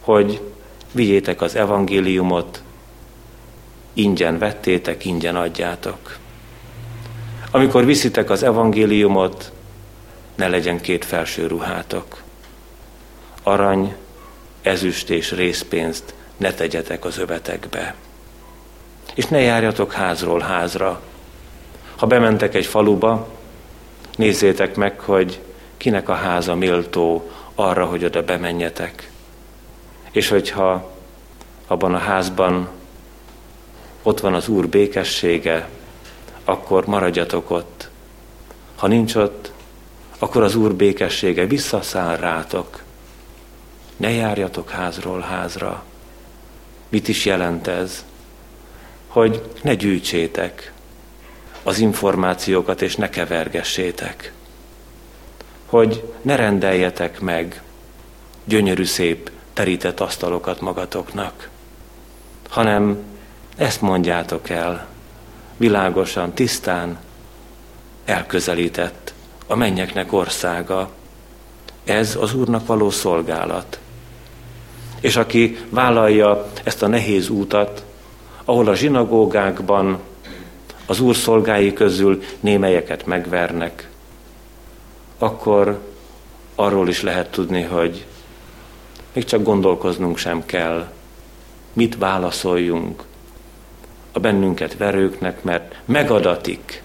hogy 0.00 0.40
vigyétek 0.92 1.40
az 1.40 1.56
evangéliumot, 1.56 2.62
ingyen 3.92 4.38
vettétek, 4.38 5.04
ingyen 5.04 5.36
adjátok. 5.36 6.16
Amikor 7.50 7.84
viszitek 7.84 8.30
az 8.30 8.42
evangéliumot, 8.42 9.52
ne 10.34 10.48
legyen 10.48 10.80
két 10.80 11.04
felső 11.04 11.46
ruhátok. 11.46 12.22
Arany, 13.42 13.94
ezüst 14.62 15.10
és 15.10 15.32
részpénzt 15.32 16.14
ne 16.36 16.52
tegyetek 16.52 17.04
az 17.04 17.18
övetekbe. 17.18 17.94
És 19.14 19.26
ne 19.26 19.40
járjatok 19.40 19.92
házról 19.92 20.40
házra. 20.40 21.00
Ha 21.96 22.06
bementek 22.06 22.54
egy 22.54 22.66
faluba, 22.66 23.28
nézzétek 24.16 24.76
meg, 24.76 25.00
hogy 25.00 25.40
kinek 25.76 26.08
a 26.08 26.14
háza 26.14 26.54
méltó 26.54 27.30
arra, 27.60 27.84
hogy 27.84 28.04
oda 28.04 28.22
bemenjetek. 28.22 29.10
És 30.10 30.28
hogyha 30.28 30.90
abban 31.66 31.94
a 31.94 31.98
házban 31.98 32.68
ott 34.02 34.20
van 34.20 34.34
az 34.34 34.48
Úr 34.48 34.68
békessége, 34.68 35.68
akkor 36.44 36.86
maradjatok 36.86 37.50
ott. 37.50 37.88
Ha 38.76 38.86
nincs 38.86 39.14
ott, 39.14 39.52
akkor 40.18 40.42
az 40.42 40.54
Úr 40.54 40.74
békessége 40.74 41.46
visszaszáll 41.46 42.16
rátok. 42.16 42.82
Ne 43.96 44.10
járjatok 44.10 44.70
házról 44.70 45.20
házra. 45.20 45.84
Mit 46.88 47.08
is 47.08 47.24
jelent 47.24 47.66
ez? 47.66 48.04
Hogy 49.06 49.42
ne 49.62 49.74
gyűjtsétek 49.74 50.72
az 51.62 51.78
információkat, 51.78 52.82
és 52.82 52.96
ne 52.96 53.08
kevergessétek. 53.08 54.32
Hogy 55.70 56.12
ne 56.22 56.36
rendeljetek 56.36 57.20
meg 57.20 57.62
gyönyörű 58.44 58.84
szép 58.84 59.30
terített 59.52 60.00
asztalokat 60.00 60.60
magatoknak, 60.60 61.48
hanem 62.48 62.98
ezt 63.56 63.80
mondjátok 63.80 64.48
el, 64.48 64.86
világosan, 65.56 66.32
tisztán, 66.32 66.98
elközelített 68.04 69.12
a 69.46 69.54
mennyeknek 69.54 70.12
országa. 70.12 70.90
Ez 71.84 72.16
az 72.20 72.34
Úrnak 72.34 72.66
való 72.66 72.90
szolgálat. 72.90 73.78
És 75.00 75.16
aki 75.16 75.58
vállalja 75.68 76.46
ezt 76.62 76.82
a 76.82 76.86
nehéz 76.86 77.28
útat, 77.28 77.84
ahol 78.44 78.68
a 78.68 78.74
zsinagógákban 78.74 79.98
az 80.86 81.00
Úr 81.00 81.16
szolgái 81.16 81.72
közül 81.72 82.22
némelyeket 82.40 83.06
megvernek, 83.06 83.89
akkor 85.22 85.80
arról 86.54 86.88
is 86.88 87.02
lehet 87.02 87.30
tudni, 87.30 87.62
hogy 87.62 88.06
még 89.12 89.24
csak 89.24 89.42
gondolkoznunk 89.42 90.16
sem 90.16 90.44
kell, 90.46 90.90
mit 91.72 91.98
válaszoljunk 91.98 93.02
a 94.12 94.18
bennünket 94.18 94.76
verőknek, 94.76 95.42
mert 95.42 95.74
megadatik 95.84 96.82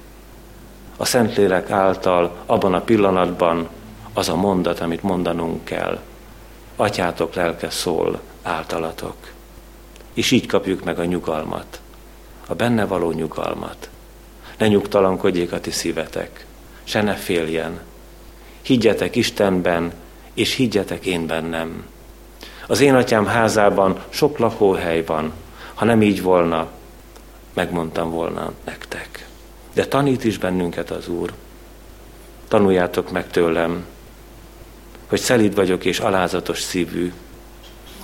a 0.98 1.06
Szentlélek 1.06 1.72
által 1.72 2.36
abban 2.46 2.74
a 2.74 2.82
pillanatban 2.82 3.70
az 4.14 4.30
a 4.30 4.36
mondat, 4.36 4.80
amit 4.80 5.04
mondanunk 5.04 5.64
kell. 5.64 6.00
Atyátok 6.76 7.34
lelke 7.34 7.70
szól 7.70 8.22
általatok. 8.42 9.16
És 10.14 10.32
így 10.32 10.46
kapjuk 10.46 10.84
meg 10.84 11.00
a 11.00 11.06
nyugalmat, 11.06 11.80
a 12.48 12.54
benne 12.54 12.86
való 12.86 13.12
nyugalmat. 13.12 13.90
Ne 14.58 14.68
nyugtalankodjék 14.68 15.52
a 15.52 15.60
ti 15.60 15.72
szívetek, 15.72 16.46
se 16.84 17.02
ne 17.02 17.14
féljen. 17.14 17.80
Higgyetek 18.66 19.16
Istenben, 19.16 19.94
és 20.34 20.54
higgyetek 20.54 21.06
én 21.06 21.28
bennem. 21.28 21.86
Az 22.68 22.80
én 22.80 22.96
atyám 22.96 23.26
házában 23.26 24.04
sok 24.10 24.38
lakóhely 24.38 25.04
van, 25.04 25.32
ha 25.74 25.86
nem 25.86 26.02
így 26.02 26.22
volna, 26.22 26.68
megmondtam 27.54 28.12
volna 28.12 28.52
nektek 28.64 29.26
de 29.76 29.86
tanít 29.86 30.24
is 30.24 30.38
bennünket 30.38 30.92
az 30.92 31.08
Úr. 31.08 31.34
tanuljátok 32.48 33.12
meg 33.12 33.30
tőlem, 33.30 33.86
hogy 35.08 35.20
szelíd 35.20 35.56
vagyok 35.56 35.86
és 35.86 36.00
alázatos 36.00 36.62
szívű, 36.62 37.14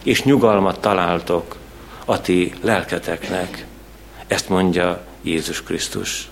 és 0.03 0.23
nyugalmat 0.23 0.79
találtok 0.79 1.55
a 2.05 2.21
ti 2.21 2.53
lelketeknek. 2.61 3.65
Ezt 4.27 4.49
mondja 4.49 5.05
Jézus 5.21 5.63
Krisztus. 5.63 6.29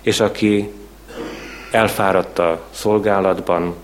És 0.00 0.20
aki 0.20 0.72
elfáradt 1.74 2.38
a 2.38 2.60
szolgálatban, 2.70 3.74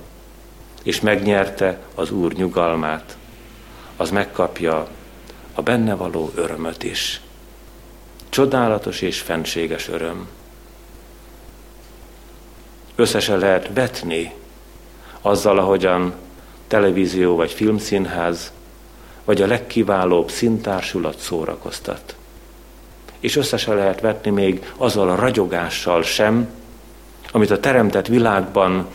és 0.82 1.01
megnyerte 1.01 1.78
az 1.95 2.11
Úr 2.11 2.32
nyugalmát, 2.32 3.16
az 3.97 4.11
megkapja 4.11 4.88
a 5.55 5.62
benne 5.62 5.95
való 5.95 6.32
örömöt 6.34 6.82
is. 6.82 7.20
Csodálatos 8.28 9.01
és 9.01 9.20
fenséges 9.20 9.88
öröm. 9.88 10.28
Összesen 12.95 13.38
lehet 13.38 13.70
vetni 13.74 14.34
azzal, 15.20 15.59
ahogyan 15.59 16.14
televízió 16.66 17.36
vagy 17.36 17.53
filmszínház, 17.53 18.53
vagy 19.24 19.43
a 19.43 19.47
legkiválóbb 19.47 20.30
szintársulat 20.30 21.18
szórakoztat. 21.18 22.16
És 23.20 23.36
összesen 23.36 23.74
lehet 23.74 24.01
vetni 24.01 24.30
még 24.30 24.72
azzal 24.76 25.11
a 25.11 25.14
ragyogással 25.14 26.03
sem, 26.03 26.60
amit 27.33 27.51
a 27.51 27.61
teremtett 27.61 28.07
világban 28.07 28.87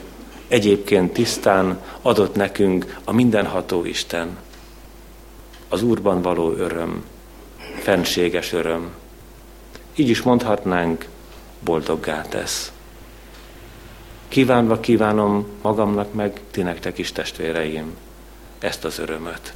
egyébként 0.47 1.13
tisztán 1.13 1.81
adott 2.01 2.35
nekünk 2.35 2.97
a 3.03 3.11
mindenható 3.11 3.85
Isten. 3.85 4.37
Az 5.69 5.81
Úrban 5.81 6.21
való 6.21 6.51
öröm, 6.51 7.03
fenséges 7.79 8.53
öröm. 8.53 8.93
Így 9.95 10.09
is 10.09 10.21
mondhatnánk, 10.21 11.05
boldoggá 11.59 12.21
tesz. 12.21 12.71
Kívánva 14.27 14.79
kívánom 14.79 15.47
magamnak 15.61 16.13
meg, 16.13 16.41
ti 16.51 16.61
nektek 16.61 16.97
is 16.97 17.11
testvéreim, 17.11 17.95
ezt 18.59 18.85
az 18.85 18.99
örömöt. 18.99 19.53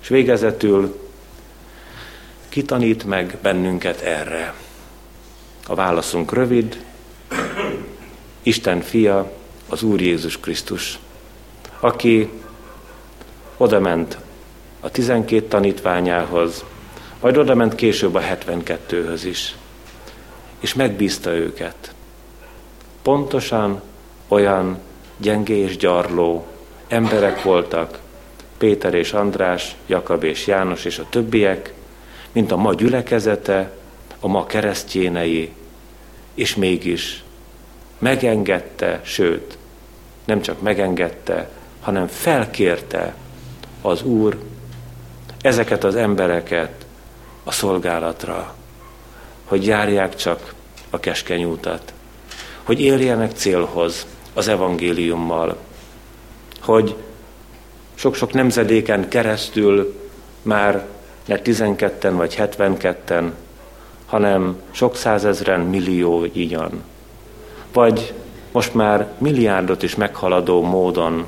És 0.00 0.08
végezetül 0.08 1.08
kitanít 2.48 3.04
meg 3.04 3.38
bennünket 3.42 4.00
erre. 4.00 4.54
A 5.66 5.74
válaszunk 5.74 6.32
rövid, 6.32 6.84
Isten 8.48 8.80
fia, 8.80 9.32
az 9.68 9.82
Úr 9.82 10.00
Jézus 10.00 10.40
Krisztus, 10.40 10.98
aki 11.80 12.30
odament 13.56 14.18
a 14.80 14.90
12 14.90 15.46
tanítványához, 15.46 16.64
majd 17.20 17.36
odament 17.36 17.74
később 17.74 18.14
a 18.14 18.20
72-höz 18.20 19.20
is, 19.24 19.56
és 20.60 20.74
megbízta 20.74 21.30
őket. 21.30 21.94
Pontosan 23.02 23.82
olyan 24.28 24.78
gyengé 25.16 25.56
és 25.56 25.76
gyarló 25.76 26.46
emberek 26.86 27.42
voltak, 27.42 27.98
Péter 28.58 28.94
és 28.94 29.12
András, 29.12 29.76
Jakab 29.86 30.24
és 30.24 30.46
János 30.46 30.84
és 30.84 30.98
a 30.98 31.06
többiek, 31.10 31.72
mint 32.32 32.52
a 32.52 32.56
ma 32.56 32.74
gyülekezete, 32.74 33.72
a 34.20 34.28
ma 34.28 34.46
keresztjénei, 34.46 35.52
és 36.34 36.54
mégis 36.54 37.22
megengedte, 37.98 39.00
sőt, 39.04 39.58
nem 40.24 40.40
csak 40.40 40.60
megengedte, 40.60 41.48
hanem 41.80 42.06
felkérte 42.06 43.14
az 43.82 44.02
Úr 44.02 44.38
ezeket 45.40 45.84
az 45.84 45.96
embereket 45.96 46.86
a 47.44 47.52
szolgálatra, 47.52 48.54
hogy 49.44 49.66
járják 49.66 50.14
csak 50.14 50.54
a 50.90 51.00
keskeny 51.00 51.44
útat, 51.44 51.92
hogy 52.62 52.80
éljenek 52.80 53.32
célhoz 53.32 54.06
az 54.34 54.48
evangéliummal, 54.48 55.56
hogy 56.60 56.96
sok-sok 57.94 58.32
nemzedéken 58.32 59.08
keresztül 59.08 60.00
már 60.42 60.86
ne 61.24 61.38
12 61.38 62.12
vagy 62.12 62.34
72-en, 62.38 63.30
hanem 64.06 64.60
sok 64.70 64.96
százezren, 64.96 65.60
millió 65.60 66.24
ígyan 66.32 66.82
vagy 67.78 68.14
most 68.52 68.74
már 68.74 69.06
milliárdot 69.18 69.82
is 69.82 69.94
meghaladó 69.94 70.62
módon 70.62 71.26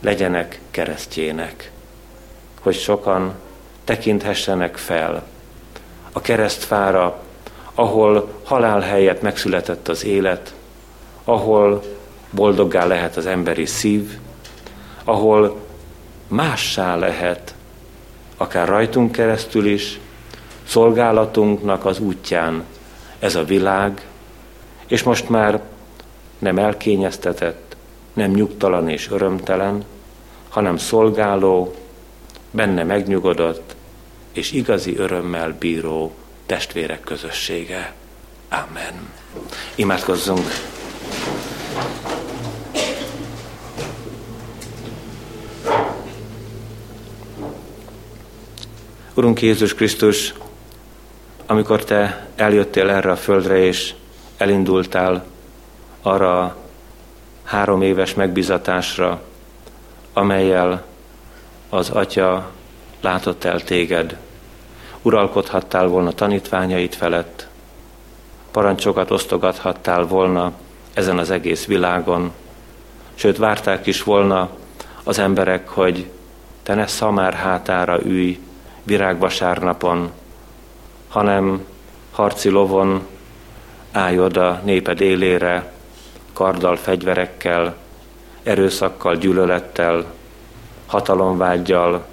legyenek 0.00 0.60
keresztjének, 0.70 1.70
hogy 2.60 2.74
sokan 2.74 3.34
tekinthessenek 3.84 4.76
fel 4.76 5.22
a 6.12 6.20
keresztfára, 6.20 7.22
ahol 7.74 8.28
halál 8.44 8.80
helyett 8.80 9.22
megszületett 9.22 9.88
az 9.88 10.04
élet, 10.04 10.54
ahol 11.24 11.82
boldoggá 12.30 12.86
lehet 12.86 13.16
az 13.16 13.26
emberi 13.26 13.66
szív, 13.66 14.18
ahol 15.04 15.56
mássá 16.28 16.96
lehet, 16.96 17.54
akár 18.36 18.68
rajtunk 18.68 19.12
keresztül 19.12 19.66
is, 19.66 20.00
szolgálatunknak 20.66 21.84
az 21.84 21.98
útján 21.98 22.64
ez 23.18 23.34
a 23.34 23.44
világ, 23.44 24.06
és 24.86 25.02
most 25.02 25.28
már 25.28 25.60
nem 26.42 26.58
elkényeztetett, 26.58 27.76
nem 28.12 28.30
nyugtalan 28.30 28.88
és 28.88 29.10
örömtelen, 29.10 29.84
hanem 30.48 30.76
szolgáló, 30.76 31.74
benne 32.50 32.84
megnyugodott 32.84 33.74
és 34.32 34.52
igazi 34.52 34.96
örömmel 34.96 35.56
bíró 35.58 36.14
testvérek 36.46 37.00
közössége. 37.00 37.92
Amen. 38.48 39.12
Imádkozzunk! 39.74 40.46
Urunk 49.14 49.42
Jézus 49.42 49.74
Krisztus, 49.74 50.34
amikor 51.46 51.84
Te 51.84 52.28
eljöttél 52.36 52.90
erre 52.90 53.10
a 53.10 53.16
földre, 53.16 53.58
és 53.58 53.94
elindultál 54.36 55.30
arra 56.02 56.56
három 57.42 57.82
éves 57.82 58.14
megbizatásra, 58.14 59.22
amelyel 60.12 60.84
az 61.68 61.90
Atya 61.90 62.50
látott 63.00 63.44
el 63.44 63.60
téged. 63.60 64.16
Uralkodhattál 65.02 65.86
volna 65.86 66.12
tanítványait 66.12 66.94
felett, 66.94 67.46
parancsokat 68.50 69.10
osztogathattál 69.10 70.06
volna 70.06 70.52
ezen 70.94 71.18
az 71.18 71.30
egész 71.30 71.66
világon, 71.66 72.32
sőt 73.14 73.36
várták 73.36 73.86
is 73.86 74.02
volna 74.02 74.48
az 75.04 75.18
emberek, 75.18 75.68
hogy 75.68 76.10
te 76.62 76.74
ne 76.74 76.86
szamár 76.86 77.34
hátára 77.34 77.98
ülj 78.04 78.40
virágvasárnapon, 78.82 80.10
hanem 81.08 81.66
harci 82.12 82.48
lovon 82.48 83.06
állj 83.92 84.18
oda 84.18 84.60
néped 84.64 85.00
élére, 85.00 85.71
karddal, 86.42 86.76
fegyverekkel, 86.76 87.74
erőszakkal, 88.42 89.16
gyűlölettel, 89.16 90.04
hatalomvágyjal 90.86 92.04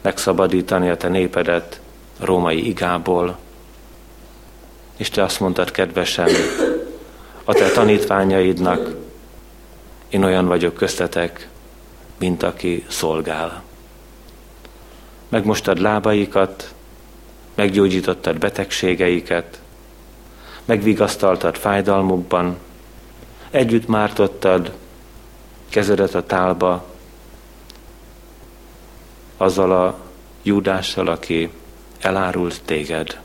megszabadítani 0.00 0.88
a 0.88 0.96
te 0.96 1.08
népedet 1.08 1.80
a 2.20 2.24
római 2.24 2.68
igából. 2.68 3.38
És 4.96 5.10
te 5.10 5.22
azt 5.22 5.40
mondtad 5.40 5.70
kedvesen, 5.70 6.28
a 7.44 7.52
te 7.52 7.70
tanítványaidnak, 7.70 8.94
én 10.08 10.24
olyan 10.24 10.46
vagyok 10.46 10.74
köztetek, 10.74 11.48
mint 12.18 12.42
aki 12.42 12.84
szolgál. 12.88 13.62
Megmostad 15.28 15.78
lábaikat, 15.78 16.74
meggyógyítottad 17.54 18.38
betegségeiket, 18.38 19.60
megvigasztaltad 20.64 21.56
fájdalmukban, 21.56 22.56
együtt 23.50 23.86
mártottad 23.86 24.72
kezedet 25.68 26.14
a 26.14 26.26
tálba 26.26 26.84
azzal 29.36 29.72
a 29.72 29.98
Júdással, 30.42 31.06
aki 31.08 31.50
elárult 32.00 32.60
téged. 32.64 33.20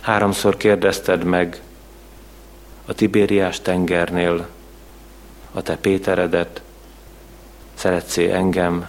Háromszor 0.00 0.56
kérdezted 0.56 1.24
meg 1.24 1.62
a 2.86 2.92
Tibériás 2.92 3.60
tengernél 3.60 4.48
a 5.52 5.62
te 5.62 5.76
Péteredet, 5.76 6.62
szeretsz 7.74 8.16
engem, 8.16 8.88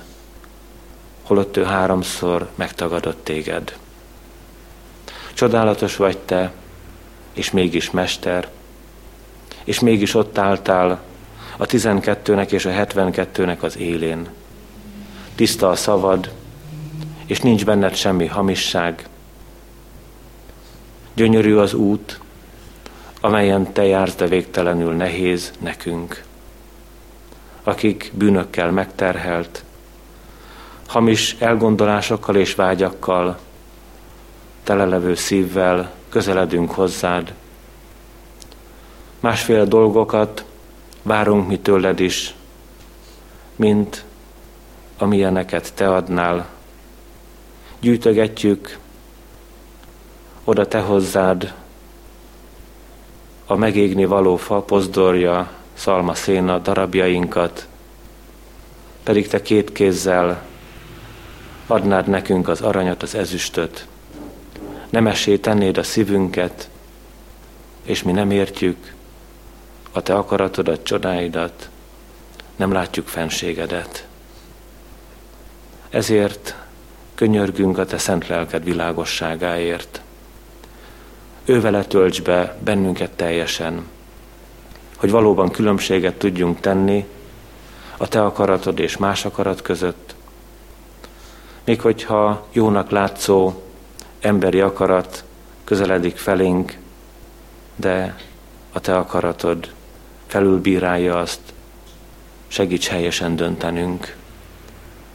holott 1.24 1.57
ő 1.57 1.64
háromszor 1.64 2.49
megtagadott 2.55 3.24
téged. 3.24 3.78
Csodálatos 5.34 5.95
vagy 5.95 6.18
te, 6.18 6.51
és 7.34 7.51
mégis 7.51 7.91
mester, 7.91 8.49
és 9.64 9.80
mégis 9.80 10.14
ott 10.14 10.38
álltál 10.38 11.01
a 11.57 11.66
12-nek 11.66 12.51
és 12.51 12.66
a 12.66 12.70
72-nek 12.70 13.59
az 13.59 13.78
élén. 13.78 14.28
Tiszta 15.36 15.70
a 15.70 15.76
szavad, 15.76 16.32
és 17.26 17.39
nincs 17.39 17.66
benned 17.66 17.95
semmi 17.95 18.26
hamisság. 18.26 19.05
Gyönyörű 21.14 21.55
az 21.55 21.74
út, 21.74 22.20
amelyen 23.22 23.74
te 23.74 23.86
jársz, 23.86 24.16
de 24.16 24.28
végtelenül 24.28 24.93
nehéz 24.93 25.53
nekünk, 25.59 26.24
akik 27.64 28.11
bűnökkel 28.14 28.72
megterhelt, 28.72 29.64
hamis 30.88 31.36
elgondolásokkal 31.39 32.36
és 32.36 32.55
vágyakkal, 32.55 33.38
telelevő 34.64 35.16
szívvel 35.16 35.91
közeledünk 36.09 36.72
hozzád. 36.72 37.34
Másféle 39.24 39.63
dolgokat 39.63 40.45
várunk 41.01 41.47
mi 41.47 41.59
tőled 41.59 41.99
is, 41.99 42.36
mint 43.55 44.03
amilyeneket 44.97 45.74
te 45.74 45.93
adnál. 45.93 46.49
Gyűjtögetjük 47.80 48.78
oda 50.43 50.67
te 50.67 50.80
hozzád 50.80 51.53
a 53.45 53.55
megégni 53.55 54.05
való 54.05 54.36
fa 54.36 54.61
pozdorja, 54.61 55.51
szalma 55.74 56.13
széna 56.13 56.59
darabjainkat, 56.59 57.67
pedig 59.03 59.28
te 59.28 59.41
két 59.41 59.71
kézzel 59.71 60.43
adnád 61.67 62.07
nekünk 62.07 62.47
az 62.47 62.61
aranyat, 62.61 63.03
az 63.03 63.15
ezüstöt, 63.15 63.88
nemessé 64.89 65.38
tennéd 65.38 65.78
a 65.78 65.84
szívünket, 65.84 66.69
és 67.84 68.03
mi 68.03 68.11
nem 68.11 68.32
értjük 68.32 68.93
a 69.93 70.01
te 70.01 70.15
akaratodat, 70.15 70.83
csodáidat, 70.83 71.69
nem 72.55 72.71
látjuk 72.71 73.07
fenségedet. 73.07 74.07
Ezért 75.89 76.55
könyörgünk 77.15 77.77
a 77.77 77.85
te 77.85 77.97
szent 77.97 78.27
lelked 78.27 78.63
világosságáért. 78.63 80.01
Ő 81.45 81.61
vele 81.61 81.83
tölts 81.85 82.21
be 82.21 82.57
bennünket 82.63 83.11
teljesen, 83.11 83.87
hogy 84.97 85.11
valóban 85.11 85.51
különbséget 85.51 86.15
tudjunk 86.15 86.59
tenni 86.59 87.05
a 87.97 88.07
te 88.07 88.23
akaratod 88.23 88.79
és 88.79 88.97
más 88.97 89.25
akarat 89.25 89.61
között, 89.61 90.15
még 91.63 91.81
hogyha 91.81 92.47
jónak 92.51 92.89
látszó 92.89 93.63
emberi 94.19 94.59
akarat 94.59 95.23
közeledik 95.63 96.17
felénk, 96.17 96.77
de 97.75 98.17
a 98.71 98.79
te 98.79 98.97
akaratod 98.97 99.73
felülbírálja 100.34 101.17
azt, 101.17 101.39
segíts 102.47 102.88
helyesen 102.88 103.36
döntenünk, 103.36 104.15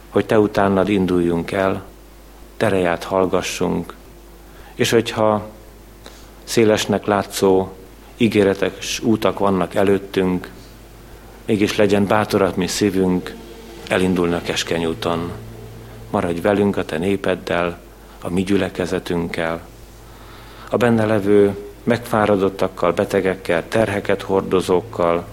hogy 0.09 0.27
te 0.27 0.39
utánad 0.39 0.89
induljunk 0.89 1.53
el, 1.53 1.83
tereját 2.57 3.05
hallgassunk, 3.05 3.95
és 4.75 4.91
hogyha 4.91 5.49
szélesnek 6.45 7.07
látszó 7.07 7.69
ígéretes 8.17 9.01
útak 9.01 9.39
vannak 9.39 9.75
előttünk, 9.75 10.51
mégis 11.45 11.77
legyen 11.77 12.07
bátorat 12.07 12.57
mi 12.57 12.67
szívünk, 12.67 13.35
elindulnak 13.89 14.43
keskeny 14.43 14.85
úton. 14.85 15.33
Maradj 16.11 16.41
velünk 16.41 16.77
a 16.77 16.85
te 16.85 16.99
népeddel, 16.99 17.79
a 18.23 18.31
mi 18.31 18.43
gyülekezetünkkel, 18.43 19.61
a 20.71 20.77
benne 20.77 21.05
levő 21.05 21.68
megfáradottakkal, 21.89 22.93
betegekkel, 22.93 23.69
terheket 23.69 24.23
hordozókkal, 24.23 25.27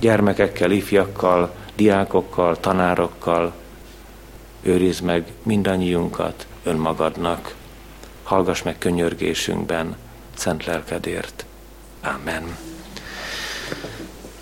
gyermekekkel, 0.00 0.70
ifjakkal, 0.70 1.54
diákokkal, 1.76 2.60
tanárokkal. 2.60 3.52
Őrizd 4.62 5.02
meg 5.02 5.24
mindannyiunkat 5.42 6.46
önmagadnak. 6.62 7.54
Hallgass 8.22 8.62
meg 8.62 8.78
könyörgésünkben, 8.78 9.96
szent 10.34 10.64
lelkedért. 10.64 11.44
Amen. 12.02 12.56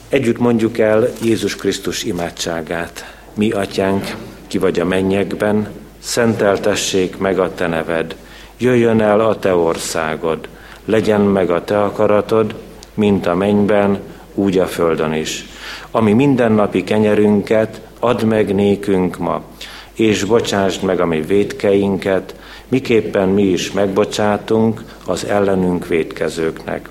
Együtt 0.09 0.39
mondjuk 0.39 0.79
el 0.79 1.09
Jézus 1.23 1.57
Krisztus 1.57 2.03
imádságát. 2.03 3.17
Mi, 3.35 3.51
atyánk, 3.51 4.17
ki 4.47 4.59
vagy 4.59 4.81
a 4.81 4.85
mennyekben, 4.85 5.69
szenteltessék 5.99 7.19
meg 7.19 7.39
a 7.39 7.55
te 7.55 7.67
neved, 7.67 8.17
jöjjön 8.57 9.01
el 9.01 9.21
a 9.21 9.39
te 9.39 9.55
országod, 9.55 10.49
legyen 10.85 11.21
meg 11.21 11.51
a 11.51 11.65
te 11.65 11.83
akaratod, 11.83 12.55
mint 12.95 13.27
a 13.27 13.35
mennyben, 13.35 13.99
úgy 14.35 14.59
a 14.59 14.67
földön 14.67 15.13
is. 15.13 15.45
Ami 15.91 16.13
mindennapi 16.13 16.85
kenyerünket 16.85 17.81
add 17.99 18.25
meg 18.25 18.55
nékünk 18.55 19.19
ma, 19.19 19.43
és 19.93 20.25
bocsásd 20.25 20.83
meg 20.83 21.01
a 21.01 21.07
mi 21.07 21.21
védkeinket, 21.21 22.35
miképpen 22.69 23.29
mi 23.29 23.43
is 23.43 23.73
megbocsátunk 23.73 24.83
az 25.07 25.27
ellenünk 25.27 25.87
védkezőknek. 25.87 26.89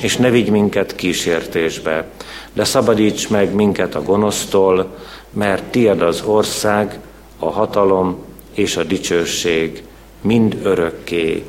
És 0.00 0.16
ne 0.16 0.30
vigy 0.30 0.50
minket 0.50 0.94
kísértésbe, 0.94 2.06
de 2.52 2.64
szabadíts 2.64 3.28
meg 3.28 3.54
minket 3.54 3.94
a 3.94 4.02
gonosztól, 4.02 4.98
mert 5.30 5.64
tied 5.64 6.02
az 6.02 6.22
ország, 6.22 6.98
a 7.38 7.50
hatalom 7.50 8.18
és 8.54 8.76
a 8.76 8.82
dicsőség 8.82 9.82
mind 10.20 10.60
örökké. 10.62 11.44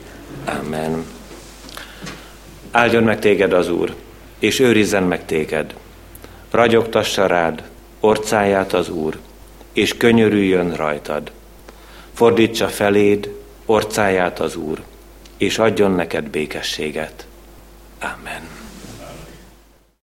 Amen. 0.62 1.15
Áldjon 2.76 3.04
meg 3.04 3.20
téged 3.20 3.54
az 3.54 3.70
Úr, 3.70 3.96
és 4.40 4.60
őrizzen 4.60 5.04
meg 5.04 5.26
téged. 5.26 5.76
Ragyogtassa 6.52 7.26
rád 7.28 7.64
orcáját 8.00 8.74
az 8.74 8.90
Úr, 8.90 9.18
és 9.74 9.98
könyörüljön 9.98 10.74
rajtad. 10.74 11.32
Fordítsa 12.14 12.68
feléd 12.68 13.34
orcáját 13.66 14.40
az 14.40 14.56
Úr, 14.56 14.84
és 15.38 15.58
adjon 15.60 15.92
neked 15.92 16.30
békességet. 16.30 17.28
Amen. 18.00 18.55